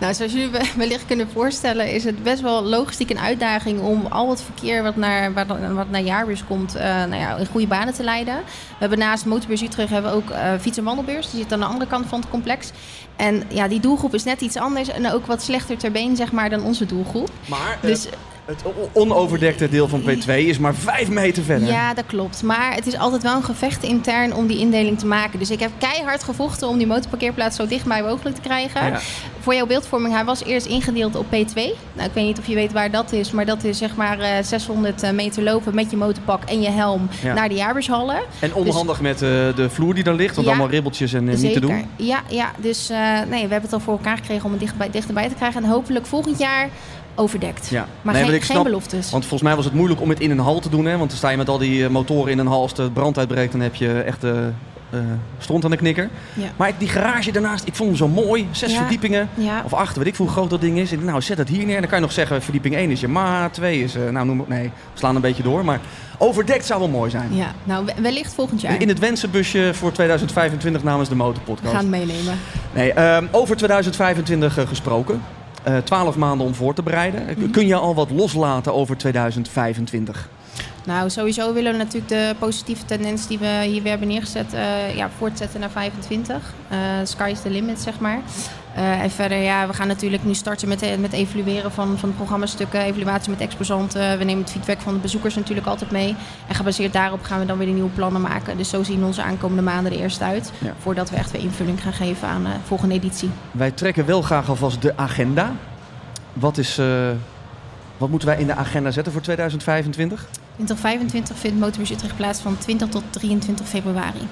Nou, 0.00 0.14
zoals 0.14 0.32
jullie 0.32 0.48
we- 0.48 0.70
wellicht 0.76 1.06
kunnen 1.06 1.28
voorstellen, 1.32 1.92
is 1.92 2.04
het 2.04 2.22
best 2.22 2.40
wel 2.42 2.62
logistiek 2.62 3.10
een 3.10 3.18
uitdaging 3.18 3.80
om 3.80 4.06
al 4.06 4.30
het 4.30 4.42
verkeer 4.42 4.82
wat 4.82 4.96
naar, 4.96 5.32
wat, 5.74 5.90
naar 5.90 6.00
Jaarbeurs 6.00 6.44
komt, 6.44 6.74
eh, 6.74 6.84
nou 6.84 7.14
ja, 7.16 7.36
in 7.36 7.46
goede 7.46 7.66
banen 7.66 7.94
te 7.94 8.02
leiden. 8.04 8.34
We 8.36 8.76
hebben 8.78 8.98
naast 8.98 9.24
Motorbeurs 9.24 9.62
Utrecht 9.62 9.90
hebben 9.90 10.10
we 10.10 10.16
ook 10.16 10.30
eh 10.30 10.52
fiets- 10.60 10.78
en 10.78 10.84
wandelbeurs. 10.84 11.30
Die 11.30 11.40
zit 11.42 11.52
aan 11.52 11.58
de 11.60 11.64
andere 11.66 11.86
kant 11.86 12.06
van 12.06 12.20
het 12.20 12.28
complex. 12.30 12.70
En 13.16 13.42
ja, 13.48 13.68
die 13.68 13.80
doelgroep 13.80 14.14
is 14.14 14.24
net 14.24 14.40
iets 14.40 14.56
anders 14.56 14.88
en 14.88 15.12
ook 15.12 15.26
wat 15.26 15.42
slechter 15.42 15.76
ter 15.76 15.90
been, 15.90 16.16
zeg 16.16 16.32
maar, 16.32 16.50
dan 16.50 16.62
onze 16.62 16.86
doelgroep. 16.86 17.28
Maar 17.48 17.78
eh, 17.80 17.88
Dus 17.88 18.06
het 18.44 18.62
onoverdekte 18.92 19.68
deel 19.68 19.88
van 19.88 20.00
P2 20.02 20.26
is 20.46 20.58
maar 20.58 20.74
vijf 20.74 21.08
meter 21.08 21.42
verder. 21.42 21.68
Ja, 21.68 21.94
dat 21.94 22.04
klopt. 22.06 22.42
Maar 22.42 22.74
het 22.74 22.86
is 22.86 22.96
altijd 22.98 23.22
wel 23.22 23.34
een 23.36 23.44
gevecht 23.44 23.82
intern 23.82 24.34
om 24.34 24.46
die 24.46 24.58
indeling 24.58 24.98
te 24.98 25.06
maken. 25.06 25.38
Dus 25.38 25.50
ik 25.50 25.60
heb 25.60 25.70
keihard 25.78 26.22
gevochten 26.24 26.68
om 26.68 26.78
die 26.78 26.86
motorparkeerplaats 26.86 27.56
zo 27.56 27.66
dichtbij 27.66 28.02
mogelijk 28.02 28.34
te 28.36 28.40
krijgen. 28.42 28.86
Ja. 28.86 28.98
Voor 29.40 29.54
jouw 29.54 29.66
beeldvorming, 29.66 30.14
hij 30.14 30.24
was 30.24 30.44
eerst 30.44 30.66
ingedeeld 30.66 31.16
op 31.16 31.24
P2. 31.26 31.54
Nou, 31.92 32.08
ik 32.08 32.14
weet 32.14 32.24
niet 32.24 32.38
of 32.38 32.46
je 32.46 32.54
weet 32.54 32.72
waar 32.72 32.90
dat 32.90 33.12
is, 33.12 33.30
maar 33.30 33.46
dat 33.46 33.64
is 33.64 33.78
zeg 33.78 33.96
maar 33.96 34.18
eh, 34.18 34.42
600 34.42 35.12
meter 35.12 35.42
lopen 35.42 35.74
met 35.74 35.90
je 35.90 35.96
motorpak 35.96 36.42
en 36.44 36.60
je 36.60 36.70
helm 36.70 37.08
Ja. 37.22 37.34
naar 37.34 37.48
de 37.48 37.54
jaarbeurshallen. 37.54 38.20
En 38.40 38.54
onhandig 38.54 39.00
met 39.00 39.14
eh, 39.14 39.28
de 39.54 39.66
vloer 39.70 39.94
die 39.94 40.04
daar 40.04 40.14
ligt, 40.14 40.34
want 40.34 40.46
Ja. 40.46 40.52
allemaal 40.52 40.70
ribbeltjes 40.72 41.12
en 41.12 41.28
eh, 41.28 41.36
niet 41.38 41.52
te 41.52 41.60
doen. 41.60 41.84
Ja, 41.96 42.20
ja 42.28 42.50
dus 42.56 42.90
eh, 42.90 42.98
nee, 43.12 43.28
we 43.28 43.36
hebben 43.52 43.62
het 43.62 43.72
al 43.72 43.80
voor 43.80 43.92
elkaar 43.92 44.16
gekregen 44.16 44.44
om 44.44 44.50
het 44.50 44.60
dichtbij, 44.60 44.90
dichterbij 44.90 45.28
te 45.28 45.34
krijgen. 45.34 45.62
En 45.62 45.68
hopelijk 45.70 46.06
volgend 46.06 46.38
jaar 46.38 46.68
overdekt. 47.14 47.68
Ja. 47.68 47.86
Maar 48.02 48.14
Nee, 48.14 48.24
geen, 48.24 48.42
geen 48.42 48.62
beloftes. 48.62 49.10
Want 49.10 49.22
volgens 49.22 49.42
mij 49.42 49.56
was 49.56 49.64
het 49.64 49.74
moeilijk 49.74 50.00
om 50.00 50.08
het 50.08 50.20
in 50.20 50.30
een 50.30 50.38
hal 50.38 50.60
te 50.60 50.68
doen. 50.68 50.84
Hè? 50.84 50.96
Want 50.96 51.08
dan 51.08 51.18
sta 51.18 51.28
je 51.28 51.36
met 51.36 51.48
al 51.48 51.58
die 51.58 51.84
eh, 51.84 51.90
motoren 51.90 52.32
in 52.32 52.38
een 52.38 52.46
hal. 52.46 52.62
Als 52.62 52.74
de 52.74 52.90
brand 52.90 53.18
uitbreekt, 53.18 53.52
dan 53.52 53.60
heb 53.60 53.74
je 53.74 54.00
echt 54.00 54.24
eh 54.24 54.32
eh, 54.90 54.98
stront 55.38 55.64
aan 55.64 55.70
de 55.70 55.76
knikker. 55.76 56.08
Ja. 56.34 56.46
Maar 56.56 56.72
die 56.78 56.88
garage 56.88 57.32
daarnaast, 57.32 57.66
ik 57.66 57.74
vond 57.74 57.88
hem 57.88 57.98
zo 57.98 58.08
mooi. 58.08 58.48
Zes 58.50 58.72
Ja. 58.72 58.78
verdiepingen. 58.78 59.28
Ja. 59.34 59.62
Of 59.64 59.74
acht, 59.74 59.96
weet 59.96 60.06
ik 60.06 60.16
hoe 60.16 60.28
groot 60.28 60.50
dat 60.50 60.60
ding 60.60 60.78
is. 60.78 60.90
Ik 60.92 60.98
dacht, 60.98 61.10
nou, 61.10 61.22
zet 61.22 61.38
het 61.38 61.48
hier 61.48 61.64
neer. 61.66 61.74
En 61.74 61.80
dan 61.80 61.90
kan 61.90 61.98
je 61.98 62.04
nog 62.04 62.14
zeggen, 62.14 62.42
verdieping 62.42 62.74
1 62.74 62.90
is 62.90 63.00
je 63.00 63.08
ma, 63.08 63.48
2 63.48 63.82
is... 63.82 63.94
eh, 63.94 64.08
nou, 64.08 64.26
noem 64.26 64.38
het... 64.38 64.48
Nee, 64.48 64.62
we 64.92 64.98
slaan 64.98 65.14
een 65.14 65.20
beetje 65.20 65.42
door. 65.42 65.64
Maar 65.64 65.80
overdekt 66.18 66.66
zou 66.66 66.80
wel 66.80 66.88
mooi 66.88 67.10
zijn. 67.10 67.34
Ja, 67.34 67.52
nou 67.64 67.84
we- 67.84 67.94
wellicht 68.02 68.34
volgend 68.34 68.60
jaar. 68.60 68.80
In 68.80 68.88
het 68.88 68.98
wensenbusje 68.98 69.70
voor 69.74 69.92
2025 69.92 70.82
namens 70.82 71.08
de 71.08 71.14
We 71.16 71.22
Motorpodcast. 71.22 71.72
gaan 71.74 71.80
het 71.80 71.90
meenemen. 71.90 72.34
Nee, 72.74 72.92
ehm, 72.92 73.26
over 73.30 73.56
2025 73.56 74.58
eh, 74.58 74.66
gesproken. 74.66 75.22
Eh 75.62 75.76
12 75.76 76.16
maanden 76.16 76.46
om 76.46 76.54
voor 76.54 76.74
te 76.74 76.82
bereiden. 76.82 77.22
Mhm. 77.38 77.50
Kun 77.50 77.66
je 77.66 77.74
al 77.74 77.94
wat 77.94 78.10
loslaten 78.10 78.74
over 78.74 78.96
2025? 78.96 80.28
Nou, 80.84 81.10
sowieso 81.10 81.52
willen 81.52 81.72
we 81.72 81.78
natuurlijk 81.78 82.08
de 82.08 82.34
positieve 82.38 82.84
tendens 82.84 83.26
die 83.26 83.38
we 83.38 83.62
hier 83.64 83.82
weer 83.82 83.90
hebben 83.90 84.08
neergezet, 84.08 84.52
eh, 84.52 84.96
ja, 84.96 85.10
voortzetten 85.18 85.60
naar 85.60 85.70
25. 85.70 86.54
Eh 86.68 86.78
sky 87.04 87.30
is 87.32 87.40
the 87.40 87.50
limit, 87.50 87.80
zeg 87.80 87.98
maar. 87.98 88.20
Eh, 88.74 89.02
en 89.02 89.10
verder, 89.10 89.38
ja, 89.38 89.66
we 89.66 89.72
gaan 89.72 89.86
natuurlijk 89.86 90.24
nu 90.24 90.34
starten 90.34 90.68
met, 90.68 91.00
met 91.00 91.12
evalueren 91.12 91.72
van, 91.72 91.98
van 91.98 92.14
programmastukken, 92.14 92.80
evaluatie 92.80 93.30
met 93.30 93.40
exposanten. 93.40 94.18
We 94.18 94.24
nemen 94.24 94.42
het 94.42 94.52
feedback 94.52 94.80
van 94.80 94.94
de 94.94 95.00
bezoekers 95.00 95.34
natuurlijk 95.34 95.66
altijd 95.66 95.90
mee. 95.90 96.16
En 96.48 96.54
gebaseerd 96.54 96.92
daarop 96.92 97.22
gaan 97.22 97.40
we 97.40 97.46
dan 97.46 97.58
weer 97.58 97.66
de 97.66 97.72
nieuwe 97.72 97.90
plannen 97.90 98.20
maken. 98.20 98.56
Dus 98.56 98.68
zo 98.68 98.82
zien 98.82 99.04
onze 99.04 99.22
aankomende 99.22 99.62
maanden 99.62 99.92
er 99.92 99.98
eerst 99.98 100.22
uit. 100.22 100.52
Ja. 100.58 100.74
Voordat 100.78 101.10
we 101.10 101.16
echt 101.16 101.30
weer 101.30 101.42
invulling 101.42 101.82
gaan 101.82 101.92
geven 101.92 102.28
aan 102.28 102.42
de 102.42 102.50
volgende 102.64 102.94
editie. 102.94 103.30
Wij 103.50 103.70
trekken 103.70 104.06
wel 104.06 104.22
graag 104.22 104.48
alvast 104.48 104.82
de 104.82 104.96
agenda. 104.96 105.52
Wat, 106.32 106.58
is, 106.58 106.80
wat 107.96 108.08
moeten 108.08 108.28
wij 108.28 108.38
in 108.38 108.46
de 108.46 108.54
agenda 108.54 108.90
zetten 108.90 109.12
voor 109.12 109.22
2025? 109.22 110.28
2025 110.66 111.36
vindt 111.38 111.58
Motorbus 111.60 111.90
Utrecht 111.90 112.16
plaats 112.16 112.40
van 112.40 112.58
20 112.58 112.88
tot 112.88 113.02
23 113.10 113.68
februari. 113.68 114.28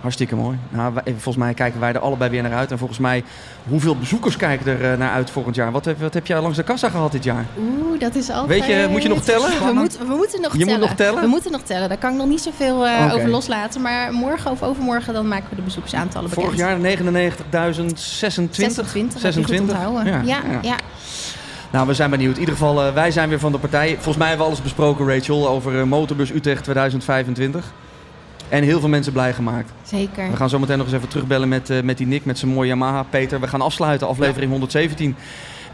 Hartstikke 0.00 0.36
mooi. 0.36 0.58
Nou, 0.68 0.94
wij- 0.94 1.02
volgens 1.12 1.36
mij 1.36 1.54
kijken 1.54 1.80
wij 1.80 1.92
er 1.92 1.98
allebei 1.98 2.30
weer 2.30 2.42
naar 2.42 2.52
uit. 2.54 2.70
En 2.70 2.78
volgens 2.78 2.98
mij, 2.98 3.24
hoeveel 3.68 3.96
bezoekers 3.96 4.36
kijken 4.36 4.66
er 4.66 4.92
eh, 4.92 4.98
naar 4.98 5.10
uit 5.10 5.30
volgend 5.30 5.54
jaar? 5.54 5.72
Wat 5.72 5.84
heb, 5.84 6.00
wat 6.00 6.14
heb 6.14 6.26
jij 6.26 6.40
langs 6.40 6.56
de 6.56 6.62
kassa 6.62 6.88
gehad 6.88 7.12
dit 7.12 7.24
jaar? 7.24 7.44
Oeh, 7.58 8.00
dat 8.00 8.14
is 8.14 8.30
altijd... 8.30 8.60
Weet 8.66 8.68
je, 8.78 8.86
moet 8.90 9.02
je 9.02 9.08
nog 9.08 9.22
tellen? 9.22 9.50
We 9.66 9.72
moeten, 9.72 10.06
we 10.08 10.14
moeten 10.14 10.40
nog 10.40 10.52
Je 10.52 10.58
moet 10.58 10.66
tellen. 10.68 10.80
nog 10.80 10.94
tellen? 10.94 11.20
We 11.22 11.26
moeten 11.28 11.52
nog 11.52 11.62
tellen. 11.62 11.88
Daar 11.88 11.98
kan 11.98 12.10
ik 12.12 12.16
nog 12.16 12.26
niet 12.28 12.40
zoveel 12.40 12.76
Oké. 12.80 13.12
over 13.14 13.28
loslaten. 13.28 13.80
Maar 13.82 14.12
morgen 14.12 14.50
of 14.50 14.62
overmorgen 14.62 15.14
dan 15.14 15.28
maken 15.28 15.46
we 15.50 15.56
de 15.56 15.62
bezoekersaantallen 15.62 16.28
bekend. 16.30 16.46
Vorig 16.46 16.60
jaar 16.60 16.78
99.026. 16.78 17.98
26. 17.98 18.76
heb 18.82 18.94
je 18.94 19.00
goed 19.00 19.20
26. 19.20 19.60
onthouden. 19.60 20.04
Ja, 20.06 20.22
ja. 20.24 20.58
ja. 20.62 20.76
Nou, 21.76 21.88
we 21.88 21.94
zijn 21.94 22.10
benieuwd. 22.10 22.34
In 22.34 22.40
ieder 22.40 22.54
geval, 22.54 22.82
eh, 22.82 22.94
wij 22.94 23.10
zijn 23.10 23.28
weer 23.28 23.38
van 23.38 23.52
de 23.52 23.58
partij. 23.58 23.94
Volgens 23.94 24.16
mij 24.16 24.28
hebben 24.28 24.46
we 24.46 24.52
alles 24.52 24.62
besproken, 24.62 25.08
Rachel, 25.08 25.48
over 25.48 25.78
eh, 25.78 25.84
Motorbus 25.84 26.30
Utrecht 26.30 26.62
2025. 26.62 27.72
En 28.48 28.62
heel 28.62 28.80
veel 28.80 28.88
mensen 28.88 29.12
blij 29.12 29.32
gemaakt. 29.32 29.72
zeker. 29.82 30.30
We 30.30 30.36
gaan 30.36 30.48
zo 30.48 30.58
meteen 30.58 30.78
nog 30.78 30.86
eens 30.86 30.96
even 30.96 31.08
terugbellen 31.08 31.48
met, 31.48 31.70
eh, 31.70 31.82
met 31.82 31.98
die 31.98 32.06
Nick, 32.06 32.24
met 32.24 32.38
zijn 32.38 32.52
mooie 32.52 32.68
Yamaha. 32.68 33.02
Peter, 33.02 33.40
we 33.40 33.48
gaan 33.48 33.60
afsluiten, 33.60 34.08
aflevering 34.08 34.50
117. 34.50 35.16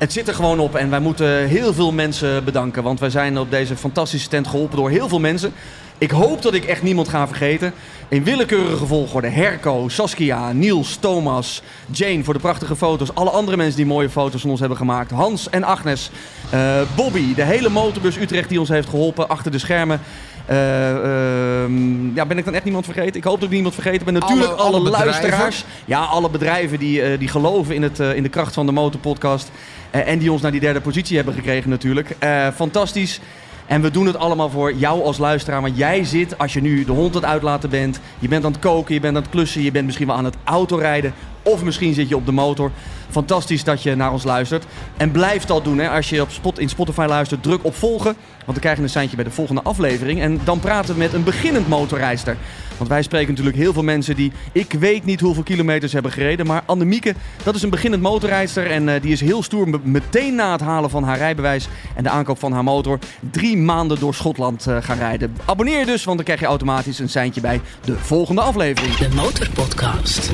Het 0.02 0.12
zit 0.12 0.28
er 0.28 0.34
gewoon 0.34 0.58
op 0.58 0.74
en 0.74 0.90
wij 0.90 1.00
moeten 1.00 1.46
heel 1.48 1.72
veel 1.74 1.92
mensen 1.92 2.44
bedanken. 2.44 2.82
Want 2.82 3.00
wij 3.00 3.10
zijn 3.10 3.38
op 3.38 3.50
deze 3.50 3.76
fantastische 3.76 4.28
tent 4.28 4.46
geholpen 4.46 4.76
door 4.76 4.90
heel 4.90 5.08
veel 5.08 5.18
mensen. 5.20 5.52
Ik 5.98 6.10
hoop 6.10 6.42
dat 6.42 6.54
ik 6.54 6.64
echt 6.64 6.82
niemand 6.82 7.08
ga 7.08 7.26
vergeten. 7.26 7.72
In 8.08 8.24
willekeurige 8.24 8.86
volgorde 8.86 9.28
Herco, 9.28 9.88
Saskia, 9.88 10.52
Niels, 10.52 10.96
Thomas, 10.96 11.62
Jane 11.90 12.24
voor 12.24 12.34
de 12.34 12.40
prachtige 12.40 12.76
foto's. 12.76 13.14
Alle 13.14 13.30
andere 13.30 13.56
mensen 13.56 13.76
die 13.76 13.86
mooie 13.86 14.10
foto's 14.10 14.40
van 14.40 14.50
ons 14.50 14.60
hebben 14.60 14.78
gemaakt. 14.78 15.10
Hans 15.10 15.50
en 15.50 15.64
Agnes. 15.64 16.10
eh, 16.50 16.80
Bobby, 16.96 17.34
de 17.34 17.44
hele 17.44 17.68
motorbus 17.68 18.16
Utrecht 18.16 18.48
die 18.48 18.60
ons 18.60 18.68
heeft 18.68 18.88
geholpen 18.88 19.28
achter 19.28 19.50
de 19.50 19.58
schermen. 19.58 20.00
Eh, 20.46 20.90
ehm, 20.90 22.14
ja, 22.14 22.26
ben 22.26 22.38
ik 22.38 22.44
dan 22.44 22.54
echt 22.54 22.64
niemand 22.64 22.84
vergeten? 22.84 23.14
Ik 23.16 23.24
hoop 23.24 23.36
dat 23.40 23.48
ik 23.48 23.54
niemand 23.54 23.74
vergeten 23.74 24.04
ben. 24.04 24.14
Natuurlijk 24.14 24.50
Alle- 24.50 24.62
alle, 24.76 24.90
luisteraars. 24.90 25.64
Ja, 25.84 26.00
alle 26.04 26.30
bedrijven 26.30 26.78
die, 26.78 27.02
eh, 27.02 27.18
die 27.18 27.28
geloven 27.28 27.74
in, 27.74 27.82
het, 27.82 27.98
in 27.98 28.22
de 28.22 28.28
kracht 28.28 28.54
van 28.54 28.66
de 28.66 28.72
motorpodcast. 28.72 29.50
Eh, 29.92 30.08
en 30.08 30.18
die 30.18 30.32
ons 30.32 30.42
naar 30.42 30.50
die 30.50 30.60
derde 30.60 30.80
positie 30.80 31.16
hebben 31.16 31.34
gekregen 31.34 31.70
natuurlijk. 31.70 32.16
Eh, 32.18 32.48
fantastisch. 32.54 33.20
En 33.66 33.82
we 33.82 33.90
doen 33.90 34.06
het 34.06 34.16
allemaal 34.16 34.50
voor 34.50 34.74
jou 34.74 35.02
als 35.02 35.18
luisteraar. 35.18 35.60
Want 35.60 35.76
jij 35.76 36.04
zit, 36.04 36.38
als 36.38 36.52
je 36.52 36.60
nu 36.60 36.84
de 36.84 36.92
hond 36.92 37.14
aan 37.14 37.22
het 37.22 37.30
uitlaten 37.30 37.70
bent... 37.70 38.00
je 38.18 38.28
bent 38.28 38.44
aan 38.44 38.52
het 38.52 38.60
koken, 38.60 38.94
je 38.94 39.00
bent 39.00 39.16
aan 39.16 39.22
het 39.22 39.30
klussen... 39.30 39.62
je 39.62 39.70
bent 39.70 39.84
misschien 39.84 40.06
wel 40.06 40.16
aan 40.16 40.24
het 40.24 40.36
autorijden... 40.44 41.14
of 41.42 41.62
misschien 41.64 41.94
zit 41.94 42.08
je 42.08 42.16
op 42.16 42.26
de 42.26 42.32
motor. 42.32 42.70
Fantastisch 43.10 43.64
dat 43.64 43.82
je 43.82 43.94
naar 43.94 44.12
ons 44.12 44.24
luistert. 44.24 44.64
En 44.96 45.10
blijf 45.10 45.44
dat 45.44 45.64
doen. 45.64 45.78
Hè. 45.78 45.90
Als 45.90 46.10
je 46.10 46.26
op 46.42 46.58
in 46.58 46.68
Spotify 46.68 47.06
luistert, 47.08 47.42
druk 47.42 47.64
op 47.64 47.74
volgen. 47.74 48.14
Want 48.14 48.46
dan 48.46 48.60
krijg 48.60 48.76
je 48.76 48.82
een 48.82 48.88
seintje 48.88 49.16
bij 49.16 49.24
de 49.24 49.30
volgende 49.30 49.62
aflevering. 49.62 50.20
En 50.20 50.40
dan 50.44 50.60
praten 50.60 50.94
we 50.94 50.98
met 50.98 51.12
een 51.12 51.24
beginnend 51.24 51.68
motorrijster. 51.68 52.36
Want 52.76 52.88
wij 52.88 53.02
spreken 53.02 53.28
natuurlijk 53.28 53.56
heel 53.56 53.72
veel 53.72 53.82
mensen 53.82 54.16
die 54.16 54.32
ik 54.52 54.72
weet 54.72 55.04
niet 55.04 55.20
hoeveel 55.20 55.42
kilometers 55.42 55.92
hebben 55.92 56.12
gereden. 56.12 56.46
Maar 56.46 56.62
Annemieke, 56.66 57.14
dat 57.42 57.54
is 57.54 57.62
een 57.62 57.70
beginnend 57.70 58.02
motorrijster. 58.02 58.70
En 58.70 58.88
uh, 58.88 58.94
die 59.00 59.12
is 59.12 59.20
heel 59.20 59.42
stoer 59.42 59.80
meteen 59.82 60.34
na 60.34 60.52
het 60.52 60.60
halen 60.60 60.90
van 60.90 61.04
haar 61.04 61.18
rijbewijs 61.18 61.68
en 61.94 62.02
de 62.02 62.08
aankoop 62.08 62.38
van 62.38 62.52
haar 62.52 62.64
motor 62.64 62.98
drie 63.30 63.56
maanden 63.56 63.98
door 63.98 64.14
Schotland 64.14 64.66
uh, 64.68 64.76
gaan 64.80 64.98
rijden. 64.98 65.36
Abonneer 65.44 65.78
je 65.78 65.86
dus, 65.86 66.04
want 66.04 66.16
dan 66.16 66.24
krijg 66.24 66.40
je 66.40 66.46
automatisch 66.46 66.98
een 66.98 67.08
seintje 67.08 67.40
bij 67.40 67.60
de 67.84 67.94
volgende 67.98 68.40
aflevering. 68.40 68.96
De 68.96 69.08
Motorpodcast. 69.14 70.30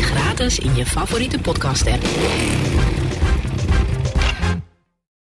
Gratis 0.00 0.37
in 0.38 0.74
je 0.74 0.86
favoriete 0.86 1.38
podcast 1.38 1.86
app. 1.86 2.97